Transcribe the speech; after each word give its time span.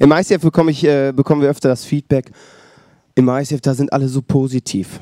Im 0.00 0.12
ICF 0.12 0.42
bekomme 0.42 0.70
ich, 0.70 0.84
äh, 0.84 1.12
bekommen 1.14 1.42
wir 1.42 1.48
öfter 1.48 1.68
das 1.68 1.84
Feedback, 1.84 2.30
im 3.14 3.28
ICF, 3.28 3.60
da 3.60 3.74
sind 3.74 3.92
alle 3.92 4.08
so 4.08 4.22
positiv. 4.22 5.00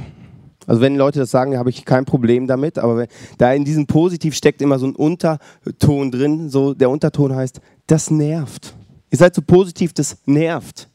Also 0.66 0.80
wenn 0.80 0.96
Leute 0.96 1.18
das 1.18 1.30
sagen, 1.30 1.59
habe 1.59 1.71
ich 1.71 1.84
kein 1.84 2.07
Problem 2.07 2.46
damit, 2.46 2.79
aber 2.79 3.07
da 3.39 3.53
in 3.53 3.64
diesem 3.64 3.86
Positiv 3.86 4.35
steckt 4.35 4.62
immer 4.62 4.79
so 4.79 4.86
ein 4.86 4.96
Unterton 4.96 6.11
drin, 6.11 6.48
so 6.48 6.72
der 6.75 6.90
Unterton 6.90 7.35
heißt, 7.35 7.61
das 7.86 8.11
nervt. 8.11 8.75
Ihr 9.11 9.18
seid 9.18 9.35
so 9.35 9.43
positiv, 9.43 9.93
das 9.93 10.17
nervt. 10.25 10.89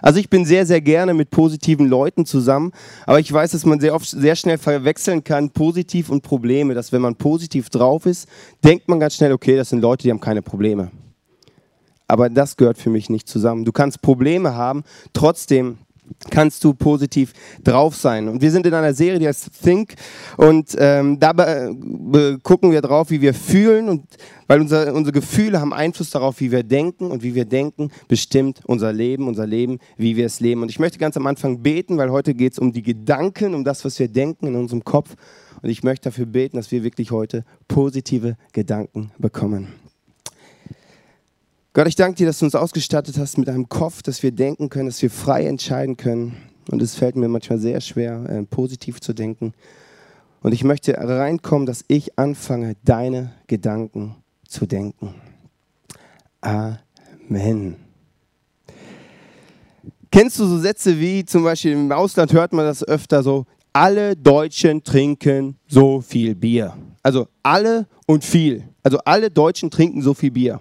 Also 0.00 0.18
ich 0.18 0.30
bin 0.30 0.44
sehr, 0.46 0.64
sehr 0.64 0.80
gerne 0.80 1.12
mit 1.12 1.30
positiven 1.30 1.86
Leuten 1.86 2.24
zusammen, 2.24 2.72
aber 3.04 3.20
ich 3.20 3.30
weiß, 3.30 3.50
dass 3.50 3.66
man 3.66 3.80
sehr 3.80 3.94
oft 3.94 4.08
sehr 4.08 4.36
schnell 4.36 4.56
verwechseln 4.56 5.24
kann, 5.24 5.50
positiv 5.50 6.08
und 6.08 6.22
Probleme. 6.22 6.72
Dass 6.72 6.92
wenn 6.92 7.02
man 7.02 7.16
positiv 7.16 7.68
drauf 7.68 8.06
ist, 8.06 8.26
denkt 8.64 8.88
man 8.88 9.00
ganz 9.00 9.16
schnell, 9.16 9.32
okay, 9.32 9.56
das 9.56 9.68
sind 9.68 9.80
Leute, 9.82 10.04
die 10.04 10.10
haben 10.10 10.20
keine 10.20 10.40
Probleme. 10.40 10.90
Aber 12.10 12.28
das 12.28 12.56
gehört 12.56 12.76
für 12.76 12.90
mich 12.90 13.08
nicht 13.08 13.28
zusammen. 13.28 13.64
Du 13.64 13.70
kannst 13.70 14.02
Probleme 14.02 14.54
haben, 14.54 14.82
trotzdem 15.12 15.78
kannst 16.28 16.64
du 16.64 16.74
positiv 16.74 17.32
drauf 17.62 17.94
sein. 17.94 18.26
Und 18.26 18.42
wir 18.42 18.50
sind 18.50 18.66
in 18.66 18.74
einer 18.74 18.92
Serie, 18.94 19.20
die 19.20 19.28
heißt 19.28 19.50
Think 19.62 19.94
und 20.36 20.74
ähm, 20.76 21.20
dabei 21.20 21.70
gucken 22.42 22.72
wir 22.72 22.82
drauf, 22.82 23.10
wie 23.10 23.20
wir 23.20 23.32
fühlen 23.32 23.88
und 23.88 24.02
weil 24.48 24.60
unser, 24.60 24.92
unsere 24.92 25.12
Gefühle 25.12 25.60
haben 25.60 25.72
Einfluss 25.72 26.10
darauf, 26.10 26.40
wie 26.40 26.50
wir 26.50 26.64
denken 26.64 27.12
und 27.12 27.22
wie 27.22 27.36
wir 27.36 27.44
denken 27.44 27.92
bestimmt 28.08 28.60
unser 28.66 28.92
Leben, 28.92 29.28
unser 29.28 29.46
Leben, 29.46 29.78
wie 29.96 30.16
wir 30.16 30.26
es 30.26 30.40
leben. 30.40 30.62
Und 30.62 30.68
ich 30.68 30.80
möchte 30.80 30.98
ganz 30.98 31.16
am 31.16 31.28
Anfang 31.28 31.62
beten, 31.62 31.96
weil 31.96 32.10
heute 32.10 32.34
geht 32.34 32.54
es 32.54 32.58
um 32.58 32.72
die 32.72 32.82
Gedanken, 32.82 33.54
um 33.54 33.62
das, 33.62 33.84
was 33.84 34.00
wir 34.00 34.08
denken 34.08 34.48
in 34.48 34.56
unserem 34.56 34.82
Kopf. 34.82 35.14
Und 35.62 35.68
ich 35.68 35.84
möchte 35.84 36.08
dafür 36.08 36.26
beten, 36.26 36.56
dass 36.56 36.72
wir 36.72 36.82
wirklich 36.82 37.12
heute 37.12 37.44
positive 37.68 38.36
Gedanken 38.52 39.12
bekommen. 39.18 39.79
Gott, 41.72 41.86
ich 41.86 41.94
danke 41.94 42.16
dir, 42.16 42.26
dass 42.26 42.40
du 42.40 42.46
uns 42.46 42.56
ausgestattet 42.56 43.16
hast 43.16 43.38
mit 43.38 43.48
einem 43.48 43.68
Kopf, 43.68 44.02
dass 44.02 44.24
wir 44.24 44.32
denken 44.32 44.70
können, 44.70 44.86
dass 44.86 45.00
wir 45.02 45.10
frei 45.10 45.46
entscheiden 45.46 45.96
können. 45.96 46.36
Und 46.68 46.82
es 46.82 46.96
fällt 46.96 47.14
mir 47.14 47.28
manchmal 47.28 47.60
sehr 47.60 47.80
schwer, 47.80 48.24
äh, 48.28 48.42
positiv 48.42 49.00
zu 49.00 49.12
denken. 49.12 49.52
Und 50.42 50.52
ich 50.52 50.64
möchte 50.64 50.98
reinkommen, 50.98 51.66
dass 51.66 51.84
ich 51.86 52.18
anfange, 52.18 52.74
deine 52.84 53.34
Gedanken 53.46 54.16
zu 54.48 54.66
denken. 54.66 55.14
Amen. 56.40 57.76
Kennst 60.10 60.40
du 60.40 60.46
so 60.46 60.58
Sätze 60.58 60.98
wie 60.98 61.24
zum 61.24 61.44
Beispiel 61.44 61.72
im 61.72 61.92
Ausland 61.92 62.32
hört 62.32 62.52
man 62.52 62.64
das 62.64 62.82
öfter 62.82 63.22
so, 63.22 63.46
alle 63.72 64.16
Deutschen 64.16 64.82
trinken 64.82 65.56
so 65.68 66.00
viel 66.00 66.34
Bier. 66.34 66.76
Also 67.04 67.28
alle 67.44 67.86
und 68.06 68.24
viel. 68.24 68.64
Also 68.82 68.98
alle 69.04 69.30
Deutschen 69.30 69.70
trinken 69.70 70.02
so 70.02 70.14
viel 70.14 70.32
Bier. 70.32 70.60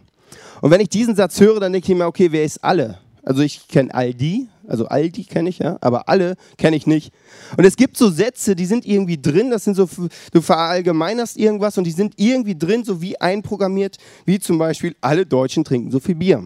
Und 0.62 0.72
wenn 0.72 0.82
ich 0.82 0.90
diesen 0.90 1.16
Satz 1.16 1.40
höre, 1.40 1.60
dann 1.60 1.74
denke 1.74 1.92
ich 1.92 1.98
mir, 1.98 2.06
okay, 2.06 2.32
wer 2.32 2.44
ist 2.44 2.64
alle? 2.64 3.00
Also 3.24 3.42
ich 3.42 3.68
kenne 3.68 3.94
Aldi, 3.94 4.48
also 4.68 4.88
Aldi 4.88 5.26
kenne 5.26 5.50
ich, 5.50 5.60
ja, 5.60 5.78
aber 5.82 6.10
alle 6.10 6.36
kenne 6.58 6.76
ich 6.76 6.88
nicht. 6.88 7.14
Und 7.58 7.66
es 7.66 7.76
gibt 7.76 7.98
so 7.98 8.10
Sätze, 8.10 8.56
die 8.56 8.66
sind 8.66 8.86
irgendwie 8.86 9.22
drin, 9.22 9.52
das 9.52 9.66
sind 9.66 9.76
so, 9.76 9.90
du 10.32 10.42
verallgemeinerst 10.42 11.38
irgendwas 11.38 11.78
und 11.78 11.84
die 11.84 11.92
sind 11.92 12.14
irgendwie 12.18 12.58
drin, 12.58 12.84
so 12.84 13.02
wie 13.02 13.20
einprogrammiert, 13.20 13.98
wie 14.26 14.40
zum 14.40 14.58
Beispiel, 14.58 14.96
alle 15.02 15.26
Deutschen 15.26 15.64
trinken 15.64 15.92
so 15.92 16.00
viel 16.00 16.16
Bier. 16.16 16.44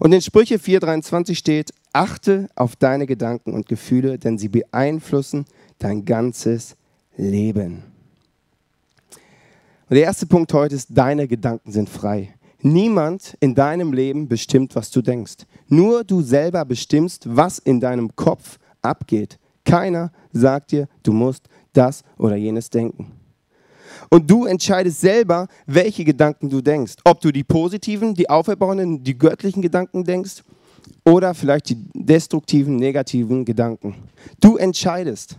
Und 0.00 0.12
in 0.12 0.20
Sprüche 0.20 0.56
4,23 0.56 1.34
steht, 1.34 1.72
achte 1.92 2.48
auf 2.54 2.76
deine 2.76 3.06
Gedanken 3.06 3.52
und 3.52 3.68
Gefühle, 3.68 4.18
denn 4.18 4.38
sie 4.38 4.48
beeinflussen 4.48 5.46
dein 5.78 6.04
ganzes 6.04 6.76
Leben. 7.16 7.84
Und 9.88 9.94
der 9.94 10.02
erste 10.02 10.26
Punkt 10.26 10.52
heute 10.52 10.74
ist, 10.74 10.88
deine 10.90 11.28
Gedanken 11.28 11.70
sind 11.70 11.88
frei. 11.88 12.34
Niemand 12.66 13.36
in 13.38 13.54
deinem 13.54 13.92
Leben 13.92 14.26
bestimmt, 14.26 14.74
was 14.74 14.90
du 14.90 15.00
denkst. 15.00 15.44
Nur 15.68 16.02
du 16.02 16.20
selber 16.20 16.64
bestimmst, 16.64 17.24
was 17.28 17.60
in 17.60 17.78
deinem 17.78 18.16
Kopf 18.16 18.58
abgeht. 18.82 19.38
Keiner 19.64 20.10
sagt 20.32 20.72
dir, 20.72 20.88
du 21.04 21.12
musst 21.12 21.44
das 21.72 22.02
oder 22.18 22.34
jenes 22.34 22.68
denken. 22.68 23.12
Und 24.10 24.28
du 24.28 24.46
entscheidest 24.46 25.00
selber, 25.00 25.46
welche 25.66 26.04
Gedanken 26.04 26.50
du 26.50 26.60
denkst. 26.60 26.94
Ob 27.04 27.20
du 27.20 27.30
die 27.30 27.44
positiven, 27.44 28.14
die 28.14 28.28
auferbauenden, 28.28 29.04
die 29.04 29.16
göttlichen 29.16 29.62
Gedanken 29.62 30.02
denkst 30.02 30.42
oder 31.04 31.34
vielleicht 31.34 31.70
die 31.70 31.78
destruktiven, 31.94 32.74
negativen 32.74 33.44
Gedanken. 33.44 33.94
Du 34.40 34.56
entscheidest. 34.56 35.36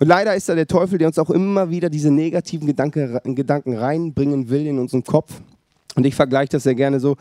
Und 0.00 0.08
leider 0.08 0.34
ist 0.34 0.48
da 0.48 0.56
der 0.56 0.66
Teufel, 0.66 0.98
der 0.98 1.06
uns 1.06 1.18
auch 1.20 1.30
immer 1.30 1.70
wieder 1.70 1.88
diese 1.88 2.10
negativen 2.10 2.66
Gedanken 2.66 3.76
reinbringen 3.76 4.50
will 4.50 4.66
in 4.66 4.80
unseren 4.80 5.04
Kopf. 5.04 5.40
Und 5.94 6.06
ich 6.06 6.14
vergleiche 6.14 6.50
das 6.50 6.64
sehr 6.64 6.74
gerne 6.74 7.00
so, 7.00 7.16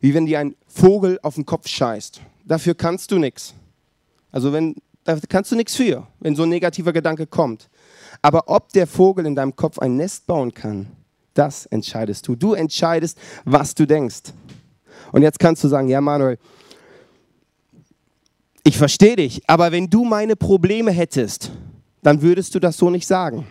wie 0.00 0.14
wenn 0.14 0.26
dir 0.26 0.38
ein 0.38 0.54
Vogel 0.66 1.18
auf 1.22 1.34
den 1.34 1.46
Kopf 1.46 1.68
scheißt. 1.68 2.20
Dafür 2.44 2.74
kannst 2.74 3.10
du 3.10 3.18
nichts. 3.18 3.54
Also 4.32 4.52
wenn, 4.52 4.76
da 5.04 5.18
kannst 5.28 5.52
du 5.52 5.56
nichts 5.56 5.76
für, 5.76 6.06
wenn 6.20 6.36
so 6.36 6.42
ein 6.42 6.48
negativer 6.48 6.92
Gedanke 6.92 7.26
kommt. 7.26 7.68
Aber 8.22 8.44
ob 8.48 8.72
der 8.72 8.86
Vogel 8.86 9.26
in 9.26 9.34
deinem 9.34 9.54
Kopf 9.54 9.78
ein 9.78 9.96
Nest 9.96 10.26
bauen 10.26 10.52
kann, 10.52 10.88
das 11.34 11.66
entscheidest 11.66 12.26
du. 12.28 12.36
Du 12.36 12.54
entscheidest, 12.54 13.18
was 13.44 13.74
du 13.74 13.86
denkst. 13.86 14.32
Und 15.12 15.22
jetzt 15.22 15.38
kannst 15.38 15.62
du 15.62 15.68
sagen, 15.68 15.88
ja 15.88 16.00
Manuel, 16.00 16.38
ich 18.62 18.78
verstehe 18.78 19.16
dich, 19.16 19.42
aber 19.46 19.72
wenn 19.72 19.90
du 19.90 20.04
meine 20.04 20.36
Probleme 20.36 20.90
hättest, 20.90 21.50
dann 22.02 22.22
würdest 22.22 22.54
du 22.54 22.60
das 22.60 22.76
so 22.76 22.88
nicht 22.88 23.06
sagen. 23.06 23.46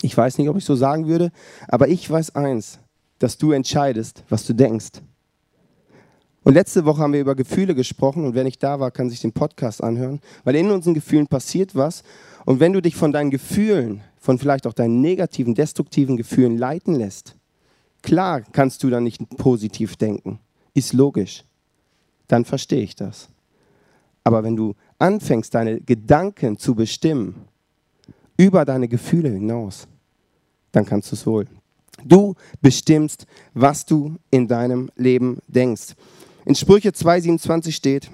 Ich 0.00 0.16
weiß 0.16 0.38
nicht, 0.38 0.48
ob 0.48 0.56
ich 0.56 0.64
so 0.64 0.76
sagen 0.76 1.08
würde, 1.08 1.32
aber 1.66 1.88
ich 1.88 2.08
weiß 2.08 2.36
eins, 2.36 2.78
dass 3.18 3.38
du 3.38 3.52
entscheidest, 3.52 4.24
was 4.28 4.46
du 4.46 4.52
denkst. 4.52 5.00
Und 6.44 6.54
letzte 6.54 6.84
Woche 6.84 7.02
haben 7.02 7.12
wir 7.12 7.20
über 7.20 7.34
Gefühle 7.34 7.74
gesprochen 7.74 8.24
und 8.24 8.34
wer 8.34 8.44
nicht 8.44 8.62
da 8.62 8.80
war, 8.80 8.90
kann 8.90 9.10
sich 9.10 9.20
den 9.20 9.32
Podcast 9.32 9.82
anhören, 9.82 10.20
weil 10.44 10.56
in 10.56 10.70
unseren 10.70 10.94
Gefühlen 10.94 11.26
passiert 11.26 11.74
was. 11.74 12.02
Und 12.46 12.60
wenn 12.60 12.72
du 12.72 12.80
dich 12.80 12.96
von 12.96 13.12
deinen 13.12 13.30
Gefühlen, 13.30 14.02
von 14.18 14.38
vielleicht 14.38 14.66
auch 14.66 14.72
deinen 14.72 15.00
negativen, 15.00 15.54
destruktiven 15.54 16.16
Gefühlen 16.16 16.56
leiten 16.56 16.94
lässt, 16.94 17.36
klar 18.02 18.40
kannst 18.40 18.82
du 18.82 18.90
dann 18.90 19.04
nicht 19.04 19.28
positiv 19.36 19.96
denken. 19.96 20.38
Ist 20.72 20.92
logisch. 20.92 21.44
Dann 22.28 22.44
verstehe 22.44 22.82
ich 22.82 22.94
das. 22.94 23.28
Aber 24.24 24.42
wenn 24.42 24.56
du 24.56 24.74
anfängst, 24.98 25.54
deine 25.54 25.80
Gedanken 25.80 26.58
zu 26.58 26.74
bestimmen, 26.74 27.46
über 28.36 28.64
deine 28.64 28.88
Gefühle 28.88 29.30
hinaus, 29.30 29.88
dann 30.72 30.86
kannst 30.86 31.10
du 31.10 31.16
es 31.16 31.26
wohl. 31.26 31.46
Du 32.04 32.34
bestimmst, 32.60 33.26
was 33.54 33.84
du 33.84 34.16
in 34.30 34.48
deinem 34.48 34.90
Leben 34.96 35.38
denkst. 35.48 35.94
In 36.44 36.54
Sprüche 36.54 36.90
2,27 36.90 37.72
steht, 37.72 38.10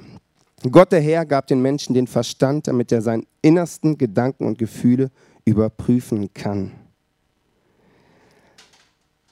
Gott 0.70 0.92
der 0.92 1.00
Herr 1.00 1.26
gab 1.26 1.46
den 1.46 1.60
Menschen 1.60 1.94
den 1.94 2.06
Verstand, 2.06 2.66
damit 2.68 2.90
er 2.90 3.02
seinen 3.02 3.26
innersten 3.42 3.98
Gedanken 3.98 4.46
und 4.46 4.58
Gefühle 4.58 5.10
überprüfen 5.44 6.32
kann. 6.32 6.72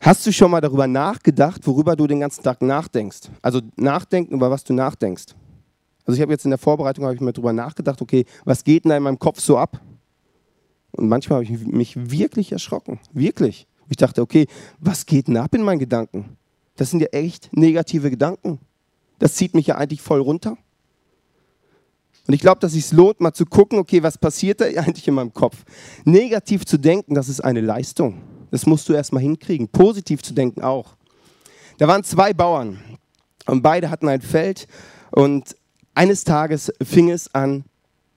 Hast 0.00 0.26
du 0.26 0.32
schon 0.32 0.50
mal 0.50 0.60
darüber 0.60 0.86
nachgedacht, 0.86 1.66
worüber 1.66 1.96
du 1.96 2.06
den 2.06 2.20
ganzen 2.20 2.42
Tag 2.42 2.60
nachdenkst? 2.60 3.30
Also 3.40 3.60
nachdenken, 3.76 4.34
über 4.34 4.50
was 4.50 4.64
du 4.64 4.72
nachdenkst. 4.74 5.26
Also 6.04 6.16
ich 6.16 6.22
habe 6.22 6.32
jetzt 6.32 6.44
in 6.44 6.50
der 6.50 6.58
Vorbereitung 6.58 7.08
ich 7.12 7.20
mir 7.20 7.32
darüber 7.32 7.52
nachgedacht, 7.52 8.02
okay, 8.02 8.24
was 8.44 8.64
geht 8.64 8.84
denn 8.84 8.90
da 8.90 8.96
in 8.96 9.04
meinem 9.04 9.18
Kopf 9.18 9.40
so 9.40 9.56
ab? 9.56 9.80
Und 10.90 11.08
manchmal 11.08 11.36
habe 11.36 11.44
ich 11.44 11.66
mich 11.66 12.10
wirklich 12.10 12.52
erschrocken, 12.52 12.98
wirklich. 13.12 13.66
Ich 13.88 13.96
dachte, 13.96 14.22
okay, 14.22 14.46
was 14.78 15.06
geht 15.06 15.28
denn 15.28 15.36
ab 15.36 15.54
in 15.54 15.62
meinen 15.62 15.78
Gedanken? 15.78 16.36
Das 16.76 16.90
sind 16.90 17.00
ja 17.00 17.08
echt 17.08 17.50
negative 17.52 18.10
Gedanken. 18.10 18.58
Das 19.18 19.34
zieht 19.34 19.54
mich 19.54 19.66
ja 19.66 19.76
eigentlich 19.76 20.02
voll 20.02 20.20
runter. 20.20 20.56
Und 22.26 22.34
ich 22.34 22.40
glaube, 22.40 22.60
dass 22.60 22.74
es 22.74 22.92
lohnt, 22.92 23.20
mal 23.20 23.32
zu 23.32 23.44
gucken, 23.44 23.78
okay, 23.78 24.02
was 24.02 24.16
passiert 24.16 24.60
da 24.60 24.64
eigentlich 24.76 25.06
in 25.08 25.14
meinem 25.14 25.32
Kopf? 25.32 25.64
Negativ 26.04 26.64
zu 26.64 26.78
denken, 26.78 27.14
das 27.14 27.28
ist 27.28 27.40
eine 27.40 27.60
Leistung. 27.60 28.22
Das 28.50 28.66
musst 28.66 28.88
du 28.88 28.92
erstmal 28.92 29.22
hinkriegen. 29.22 29.68
Positiv 29.68 30.22
zu 30.22 30.34
denken 30.34 30.62
auch. 30.62 30.96
Da 31.78 31.88
waren 31.88 32.04
zwei 32.04 32.32
Bauern 32.32 32.78
und 33.46 33.62
beide 33.62 33.90
hatten 33.90 34.08
ein 34.08 34.20
Feld 34.20 34.68
und 35.10 35.56
eines 35.94 36.24
Tages 36.24 36.72
fing 36.82 37.10
es 37.10 37.34
an 37.34 37.64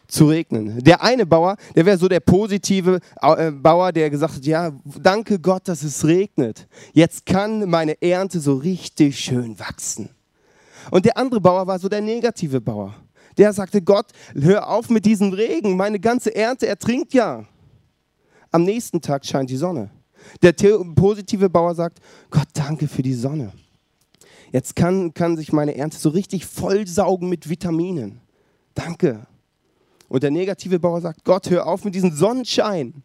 zu 0.08 0.28
regnen. 0.28 0.84
Der 0.84 1.04
eine 1.04 1.26
Bauer, 1.26 1.58
der 1.76 1.86
wäre 1.86 1.98
so 1.98 2.08
der 2.08 2.20
positive 2.20 3.00
äh, 3.22 3.52
Bauer, 3.52 3.92
der 3.92 4.10
gesagt 4.10 4.36
hat, 4.36 4.46
ja, 4.46 4.72
danke 5.02 5.40
Gott, 5.40 5.68
dass 5.68 5.84
es 5.84 6.06
regnet. 6.06 6.68
Jetzt 6.94 7.26
kann 7.26 7.70
meine 7.70 8.02
Ernte 8.02 8.40
so 8.40 8.56
richtig 8.56 9.20
schön 9.20 9.60
wachsen. 9.60 10.10
Und 10.92 11.06
der 11.06 11.18
andere 11.18 11.42
Bauer 11.42 11.66
war 11.66 11.80
so 11.80 11.90
der 11.90 12.02
negative 12.02 12.62
Bauer. 12.62 12.96
Der 13.38 13.52
sagte, 13.54 13.82
Gott, 13.82 14.08
hör 14.34 14.70
auf 14.70 14.90
mit 14.90 15.06
diesem 15.06 15.34
Regen, 15.34 15.76
meine 15.76 16.00
ganze 16.00 16.34
Ernte 16.36 16.68
ertrinkt 16.68 17.14
ja. 17.14 17.46
Am 18.52 18.64
nächsten 18.64 19.02
Tag 19.02 19.26
scheint 19.26 19.50
die 19.50 19.58
Sonne. 19.58 19.90
Der 20.42 20.54
positive 20.96 21.50
Bauer 21.50 21.76
sagt, 21.76 22.00
Gott, 22.30 22.48
danke 22.54 22.88
für 22.88 23.02
die 23.02 23.14
Sonne. 23.14 23.52
Jetzt 24.52 24.76
kann, 24.76 25.14
kann 25.14 25.36
sich 25.36 25.52
meine 25.52 25.76
Ernte 25.76 25.98
so 25.98 26.10
richtig 26.10 26.46
vollsaugen 26.46 27.28
mit 27.28 27.50
Vitaminen. 27.50 28.22
Danke. 28.74 29.28
Und 30.08 30.24
der 30.24 30.32
negative 30.32 30.80
Bauer 30.80 31.02
sagt, 31.02 31.24
Gott, 31.24 31.50
hör 31.50 31.68
auf 31.68 31.84
mit 31.84 31.96
diesem 31.96 32.12
Sonnenschein. 32.12 33.04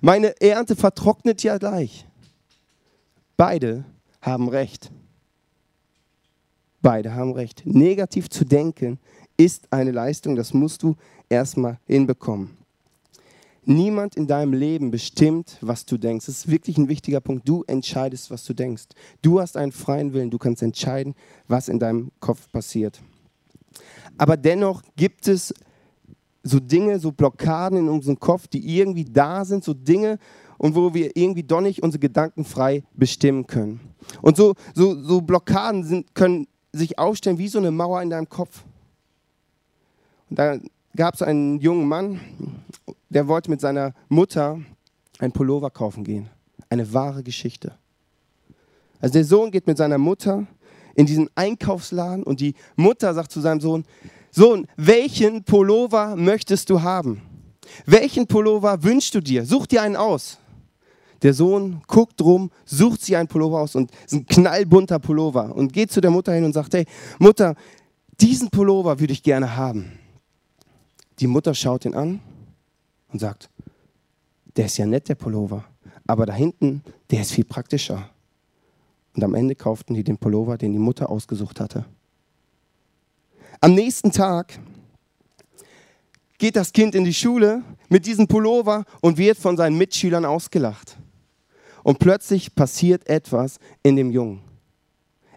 Meine 0.00 0.40
Ernte 0.40 0.76
vertrocknet 0.76 1.42
ja 1.42 1.58
gleich. 1.58 2.06
Beide 3.36 3.84
haben 4.20 4.48
recht. 4.48 4.90
Beide 6.82 7.14
haben 7.14 7.32
recht. 7.32 7.62
Negativ 7.64 8.30
zu 8.30 8.44
denken 8.44 8.98
ist 9.36 9.72
eine 9.72 9.90
Leistung, 9.90 10.36
das 10.36 10.54
musst 10.54 10.82
du 10.82 10.96
erstmal 11.28 11.78
hinbekommen. 11.86 12.56
Niemand 13.68 14.14
in 14.14 14.28
deinem 14.28 14.52
Leben 14.52 14.92
bestimmt, 14.92 15.58
was 15.60 15.84
du 15.84 15.98
denkst. 15.98 16.26
Das 16.26 16.36
ist 16.36 16.50
wirklich 16.50 16.78
ein 16.78 16.88
wichtiger 16.88 17.20
Punkt. 17.20 17.48
Du 17.48 17.64
entscheidest, 17.66 18.30
was 18.30 18.44
du 18.44 18.54
denkst. 18.54 18.84
Du 19.22 19.40
hast 19.40 19.56
einen 19.56 19.72
freien 19.72 20.12
Willen. 20.12 20.30
Du 20.30 20.38
kannst 20.38 20.62
entscheiden, 20.62 21.16
was 21.48 21.68
in 21.68 21.80
deinem 21.80 22.12
Kopf 22.20 22.48
passiert. 22.52 23.02
Aber 24.18 24.36
dennoch 24.36 24.82
gibt 24.94 25.26
es 25.26 25.52
so 26.48 26.60
Dinge, 26.60 26.98
so 26.98 27.12
Blockaden 27.12 27.78
in 27.78 27.88
unserem 27.88 28.18
Kopf, 28.18 28.46
die 28.46 28.78
irgendwie 28.78 29.04
da 29.04 29.44
sind, 29.44 29.64
so 29.64 29.74
Dinge, 29.74 30.18
und 30.58 30.74
wo 30.74 30.94
wir 30.94 31.16
irgendwie 31.16 31.42
doch 31.42 31.60
nicht 31.60 31.82
unsere 31.82 32.00
Gedanken 32.00 32.44
frei 32.44 32.82
bestimmen 32.94 33.46
können. 33.46 33.80
Und 34.22 34.36
so, 34.36 34.54
so, 34.74 35.02
so 35.02 35.20
Blockaden 35.20 35.84
sind, 35.84 36.14
können 36.14 36.46
sich 36.72 36.98
aufstellen 36.98 37.38
wie 37.38 37.48
so 37.48 37.58
eine 37.58 37.70
Mauer 37.70 38.02
in 38.02 38.10
deinem 38.10 38.28
Kopf. 38.28 38.64
Und 40.30 40.38
da 40.38 40.58
gab 40.94 41.14
es 41.14 41.22
einen 41.22 41.60
jungen 41.60 41.86
Mann, 41.86 42.20
der 43.10 43.28
wollte 43.28 43.50
mit 43.50 43.60
seiner 43.60 43.92
Mutter 44.08 44.60
ein 45.18 45.32
Pullover 45.32 45.70
kaufen 45.70 46.04
gehen. 46.04 46.28
Eine 46.68 46.92
wahre 46.92 47.22
Geschichte. 47.22 47.74
Also 49.00 49.14
der 49.14 49.24
Sohn 49.24 49.50
geht 49.50 49.66
mit 49.66 49.76
seiner 49.76 49.98
Mutter 49.98 50.46
in 50.94 51.06
diesen 51.06 51.28
Einkaufsladen 51.34 52.24
und 52.24 52.40
die 52.40 52.54
Mutter 52.74 53.12
sagt 53.12 53.30
zu 53.30 53.40
seinem 53.40 53.60
Sohn, 53.60 53.84
Sohn, 54.36 54.66
welchen 54.76 55.44
Pullover 55.44 56.14
möchtest 56.14 56.68
du 56.68 56.82
haben? 56.82 57.22
Welchen 57.86 58.26
Pullover 58.26 58.82
wünschst 58.82 59.14
du 59.14 59.20
dir? 59.20 59.46
Such 59.46 59.66
dir 59.66 59.80
einen 59.80 59.96
aus. 59.96 60.36
Der 61.22 61.32
Sohn 61.32 61.80
guckt 61.86 62.20
rum, 62.20 62.50
sucht 62.66 63.00
sich 63.00 63.16
einen 63.16 63.28
Pullover 63.28 63.60
aus 63.60 63.74
und 63.74 63.90
ist 64.04 64.12
ein 64.12 64.26
knallbunter 64.26 64.98
Pullover 64.98 65.56
und 65.56 65.72
geht 65.72 65.90
zu 65.90 66.02
der 66.02 66.10
Mutter 66.10 66.34
hin 66.34 66.44
und 66.44 66.52
sagt, 66.52 66.74
hey, 66.74 66.84
Mutter, 67.18 67.54
diesen 68.20 68.50
Pullover 68.50 69.00
würde 69.00 69.14
ich 69.14 69.22
gerne 69.22 69.56
haben. 69.56 69.98
Die 71.18 71.26
Mutter 71.26 71.54
schaut 71.54 71.86
ihn 71.86 71.94
an 71.94 72.20
und 73.10 73.20
sagt, 73.20 73.48
der 74.54 74.66
ist 74.66 74.76
ja 74.76 74.84
nett, 74.84 75.08
der 75.08 75.14
Pullover, 75.14 75.64
aber 76.06 76.26
da 76.26 76.34
hinten, 76.34 76.82
der 77.10 77.22
ist 77.22 77.32
viel 77.32 77.46
praktischer. 77.46 78.10
Und 79.14 79.24
am 79.24 79.34
Ende 79.34 79.54
kauften 79.54 79.94
die 79.94 80.04
den 80.04 80.18
Pullover, 80.18 80.58
den 80.58 80.74
die 80.74 80.78
Mutter 80.78 81.08
ausgesucht 81.08 81.58
hatte. 81.58 81.86
Am 83.60 83.74
nächsten 83.74 84.12
Tag 84.12 84.58
geht 86.38 86.56
das 86.56 86.72
Kind 86.72 86.94
in 86.94 87.04
die 87.04 87.14
Schule 87.14 87.62
mit 87.88 88.06
diesem 88.06 88.26
Pullover 88.26 88.84
und 89.00 89.18
wird 89.18 89.38
von 89.38 89.56
seinen 89.56 89.78
Mitschülern 89.78 90.24
ausgelacht. 90.24 90.96
Und 91.82 91.98
plötzlich 91.98 92.54
passiert 92.54 93.08
etwas 93.08 93.58
in 93.82 93.96
dem 93.96 94.10
Jungen. 94.10 94.42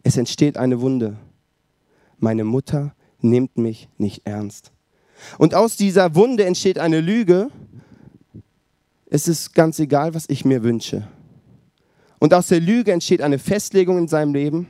Es 0.03 0.17
entsteht 0.17 0.57
eine 0.57 0.81
Wunde. 0.81 1.17
Meine 2.17 2.43
Mutter 2.43 2.93
nimmt 3.21 3.57
mich 3.57 3.87
nicht 3.97 4.25
ernst. 4.25 4.71
Und 5.37 5.53
aus 5.53 5.75
dieser 5.75 6.15
Wunde 6.15 6.45
entsteht 6.45 6.79
eine 6.79 7.01
Lüge. 7.01 7.49
Es 9.09 9.27
ist 9.27 9.53
ganz 9.53 9.79
egal, 9.79 10.13
was 10.13 10.25
ich 10.27 10.45
mir 10.45 10.63
wünsche. 10.63 11.07
Und 12.19 12.33
aus 12.33 12.47
der 12.47 12.59
Lüge 12.59 12.91
entsteht 12.91 13.21
eine 13.21 13.39
Festlegung 13.39 13.97
in 13.97 14.07
seinem 14.07 14.33
Leben, 14.33 14.67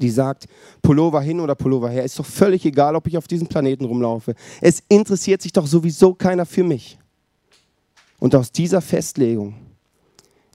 die 0.00 0.10
sagt, 0.10 0.46
Pullover 0.82 1.20
hin 1.20 1.40
oder 1.40 1.54
Pullover 1.54 1.88
her, 1.88 2.04
ist 2.04 2.18
doch 2.18 2.26
völlig 2.26 2.64
egal, 2.64 2.96
ob 2.96 3.06
ich 3.06 3.16
auf 3.16 3.26
diesem 3.26 3.46
Planeten 3.46 3.84
rumlaufe. 3.84 4.34
Es 4.60 4.82
interessiert 4.88 5.42
sich 5.42 5.52
doch 5.52 5.66
sowieso 5.66 6.14
keiner 6.14 6.46
für 6.46 6.64
mich. 6.64 6.98
Und 8.18 8.34
aus 8.34 8.52
dieser 8.52 8.80
Festlegung 8.80 9.54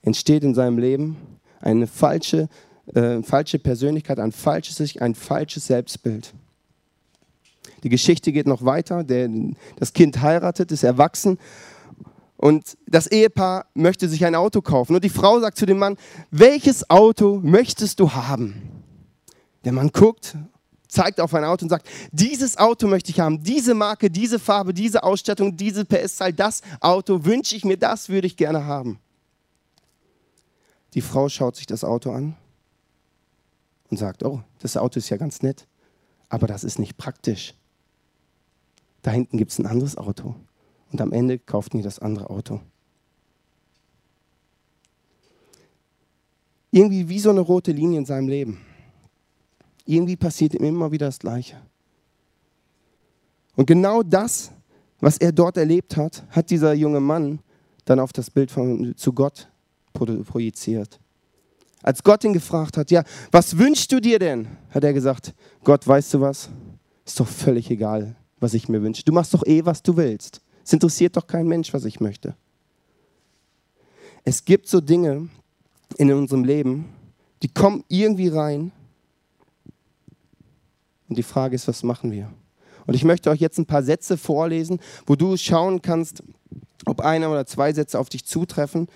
entsteht 0.02 0.42
in 0.42 0.54
seinem 0.54 0.78
Leben 0.78 1.16
eine 1.60 1.86
falsche, 1.86 2.48
äh, 2.94 3.22
falsche 3.22 3.58
Persönlichkeit, 3.58 4.18
ein 4.18 4.32
falsches, 4.32 4.96
ein 4.98 5.14
falsches 5.14 5.66
Selbstbild. 5.66 6.32
Die 7.84 7.88
Geschichte 7.88 8.32
geht 8.32 8.46
noch 8.46 8.64
weiter. 8.64 9.04
Der, 9.04 9.28
das 9.76 9.92
Kind 9.92 10.20
heiratet, 10.20 10.72
ist 10.72 10.82
erwachsen 10.82 11.38
und 12.42 12.76
das 12.88 13.06
Ehepaar 13.06 13.66
möchte 13.72 14.08
sich 14.08 14.24
ein 14.24 14.34
Auto 14.34 14.62
kaufen. 14.62 14.96
Und 14.96 15.04
die 15.04 15.10
Frau 15.10 15.38
sagt 15.38 15.56
zu 15.56 15.64
dem 15.64 15.78
Mann, 15.78 15.96
welches 16.32 16.90
Auto 16.90 17.40
möchtest 17.40 18.00
du 18.00 18.14
haben? 18.14 18.81
Der 19.64 19.72
Mann 19.72 19.90
guckt, 19.90 20.36
zeigt 20.88 21.20
auf 21.20 21.34
ein 21.34 21.44
Auto 21.44 21.64
und 21.64 21.70
sagt, 21.70 21.88
dieses 22.10 22.56
Auto 22.56 22.86
möchte 22.86 23.10
ich 23.10 23.20
haben, 23.20 23.42
diese 23.42 23.74
Marke, 23.74 24.10
diese 24.10 24.38
Farbe, 24.38 24.74
diese 24.74 25.02
Ausstattung, 25.02 25.56
diese 25.56 25.84
PS-Zahl, 25.84 26.32
das 26.32 26.62
Auto 26.80 27.24
wünsche 27.24 27.56
ich 27.56 27.64
mir, 27.64 27.76
das 27.76 28.08
würde 28.08 28.26
ich 28.26 28.36
gerne 28.36 28.64
haben. 28.64 28.98
Die 30.94 31.00
Frau 31.00 31.28
schaut 31.28 31.56
sich 31.56 31.66
das 31.66 31.84
Auto 31.84 32.10
an 32.10 32.36
und 33.90 33.96
sagt, 33.96 34.24
oh, 34.24 34.42
das 34.58 34.76
Auto 34.76 34.98
ist 34.98 35.08
ja 35.08 35.16
ganz 35.16 35.42
nett, 35.42 35.66
aber 36.28 36.46
das 36.46 36.64
ist 36.64 36.78
nicht 36.78 36.98
praktisch 36.98 37.54
da 39.02 39.10
hinten 39.10 39.36
gibt 39.36 39.50
es 39.50 39.58
ein 39.58 39.66
anderes 39.66 39.98
Auto. 39.98 40.36
Und 40.90 41.00
am 41.00 41.12
Ende 41.12 41.38
kauften 41.38 41.78
die 41.78 41.82
das 41.82 41.98
andere 41.98 42.30
Auto. 42.30 42.60
Irgendwie 46.70 47.08
wie 47.08 47.18
so 47.18 47.30
eine 47.30 47.40
rote 47.40 47.72
Linie 47.72 47.98
in 47.98 48.06
seinem 48.06 48.28
Leben. 48.28 48.60
Irgendwie 49.84 50.16
passiert 50.16 50.54
ihm 50.54 50.64
immer 50.64 50.92
wieder 50.92 51.06
das 51.06 51.18
Gleiche. 51.18 51.60
Und 53.56 53.66
genau 53.66 54.02
das, 54.02 54.50
was 55.00 55.18
er 55.18 55.32
dort 55.32 55.56
erlebt 55.56 55.96
hat, 55.96 56.24
hat 56.30 56.50
dieser 56.50 56.72
junge 56.72 57.00
Mann 57.00 57.40
dann 57.84 58.00
auf 58.00 58.12
das 58.12 58.30
Bild 58.30 58.50
von, 58.50 58.94
zu 58.96 59.12
Gott 59.12 59.48
projiziert. 59.92 60.98
Als 61.82 62.02
Gott 62.02 62.24
ihn 62.24 62.32
gefragt 62.32 62.76
hat, 62.76 62.90
ja, 62.90 63.02
was 63.30 63.58
wünschst 63.58 63.90
du 63.90 64.00
dir 64.00 64.18
denn? 64.18 64.46
Hat 64.70 64.84
er 64.84 64.92
gesagt, 64.92 65.34
Gott, 65.64 65.86
weißt 65.86 66.14
du 66.14 66.20
was? 66.20 66.48
Ist 67.04 67.18
doch 67.18 67.26
völlig 67.26 67.70
egal 67.70 68.14
was 68.42 68.54
ich 68.54 68.68
mir 68.68 68.82
wünsche. 68.82 69.04
Du 69.04 69.12
machst 69.12 69.32
doch 69.32 69.46
eh, 69.46 69.64
was 69.64 69.82
du 69.82 69.96
willst. 69.96 70.42
Es 70.64 70.72
interessiert 70.72 71.16
doch 71.16 71.26
kein 71.26 71.46
Mensch, 71.46 71.72
was 71.72 71.84
ich 71.84 72.00
möchte. 72.00 72.34
Es 74.24 74.44
gibt 74.44 74.68
so 74.68 74.80
Dinge 74.80 75.28
in 75.96 76.12
unserem 76.12 76.44
Leben, 76.44 76.88
die 77.42 77.48
kommen 77.48 77.84
irgendwie 77.88 78.28
rein. 78.28 78.72
Und 81.12 81.18
die 81.18 81.22
Frage 81.22 81.54
ist, 81.54 81.68
was 81.68 81.82
machen 81.82 82.10
wir? 82.10 82.32
Und 82.86 82.94
ich 82.94 83.04
möchte 83.04 83.28
euch 83.28 83.38
jetzt 83.38 83.58
ein 83.58 83.66
paar 83.66 83.82
Sätze 83.82 84.16
vorlesen, 84.16 84.80
wo 85.04 85.14
du 85.14 85.36
schauen 85.36 85.82
kannst, 85.82 86.22
ob 86.86 87.02
einer 87.02 87.30
oder 87.30 87.44
zwei 87.44 87.70
Sätze 87.74 87.98
auf 87.98 88.08
dich 88.08 88.24
zutreffen 88.24 88.88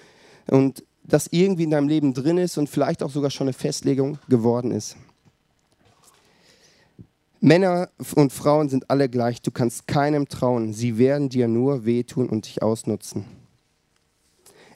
und 0.46 0.82
das 1.04 1.26
irgendwie 1.30 1.64
in 1.64 1.72
deinem 1.72 1.88
Leben 1.88 2.14
drin 2.14 2.38
ist 2.38 2.56
und 2.56 2.70
vielleicht 2.70 3.02
auch 3.02 3.10
sogar 3.10 3.30
schon 3.30 3.48
eine 3.48 3.52
Festlegung 3.52 4.16
geworden 4.30 4.70
ist. 4.70 4.96
Männer 7.40 7.90
und 8.14 8.32
Frauen 8.32 8.70
sind 8.70 8.88
alle 8.88 9.10
gleich, 9.10 9.42
du 9.42 9.50
kannst 9.50 9.86
keinem 9.86 10.26
trauen, 10.26 10.72
sie 10.72 10.96
werden 10.96 11.28
dir 11.28 11.48
nur 11.48 11.84
wehtun 11.84 12.30
und 12.30 12.46
dich 12.46 12.62
ausnutzen. 12.62 13.26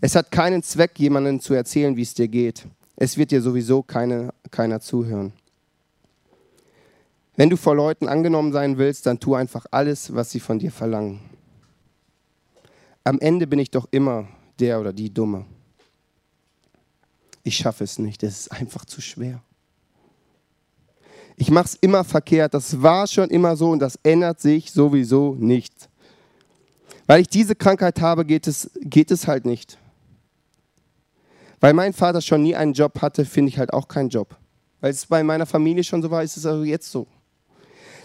Es 0.03 0.15
hat 0.15 0.31
keinen 0.31 0.63
Zweck, 0.63 0.99
jemandem 0.99 1.41
zu 1.41 1.55
erzählen, 1.55 1.97
wie 1.97 2.03
es 2.03 2.13
dir 2.13 2.29
geht. 2.29 2.67
Es 2.97 3.17
wird 3.17 3.31
dir 3.31 3.41
sowieso 3.41 3.83
keine, 3.83 4.35
keiner 4.51 4.83
zuhören. 4.83 5.33
Wenn 7.41 7.49
du 7.49 7.57
vor 7.57 7.75
Leuten 7.75 8.07
angenommen 8.07 8.53
sein 8.53 8.77
willst, 8.77 9.07
dann 9.07 9.19
tu 9.19 9.35
einfach 9.35 9.65
alles, 9.71 10.15
was 10.15 10.31
sie 10.31 10.41
von 10.41 10.59
dir 10.59 10.71
verlangen. 10.71 11.21
Am 13.03 13.19
Ende 13.19 13.47
bin 13.47 13.59
ich 13.59 13.71
doch 13.71 13.89
immer 13.91 14.29
der 14.59 14.79
oder 14.79 14.93
die 14.93 15.09
Dumme. 15.09 15.47
Ich 17.43 17.57
schaffe 17.57 17.85
es 17.85 17.99
nicht, 17.99 18.23
es 18.25 18.41
ist 18.41 18.53
einfach 18.53 18.85
zu 18.85 19.01
schwer. 19.01 19.41
Ich 21.37 21.51
mache 21.51 21.65
es 21.65 21.75
immer 21.77 22.05
verkehrt. 22.05 22.53
Das 22.53 22.83
war 22.83 23.07
schon 23.07 23.31
immer 23.31 23.57
so 23.57 23.71
und 23.71 23.79
das 23.79 23.99
ändert 24.03 24.39
sich 24.39 24.71
sowieso 24.71 25.35
nicht. 25.35 25.89
Weil 27.07 27.23
ich 27.23 27.29
diese 27.29 27.55
Krankheit 27.55 28.03
habe, 28.03 28.27
geht 28.27 28.49
es, 28.49 28.71
geht 28.83 29.11
es 29.11 29.27
halt 29.27 29.47
nicht. 29.47 29.79
Weil 31.59 31.73
mein 31.73 31.95
Vater 31.95 32.21
schon 32.21 32.43
nie 32.43 32.55
einen 32.55 32.75
Job 32.75 33.01
hatte, 33.01 33.25
finde 33.25 33.49
ich 33.49 33.59
halt 33.59 33.73
auch 33.73 33.89
keinen 33.89 34.11
Job. 34.11 34.37
Weil 34.83 34.91
es 34.91 35.07
bei 35.07 35.23
meiner 35.23 35.47
Familie 35.47 35.85
schon 35.85 36.03
so 36.03 36.11
war, 36.11 36.23
ist 36.23 36.37
es 36.37 36.45
also 36.45 36.65
jetzt 36.65 36.91
so. 36.93 37.07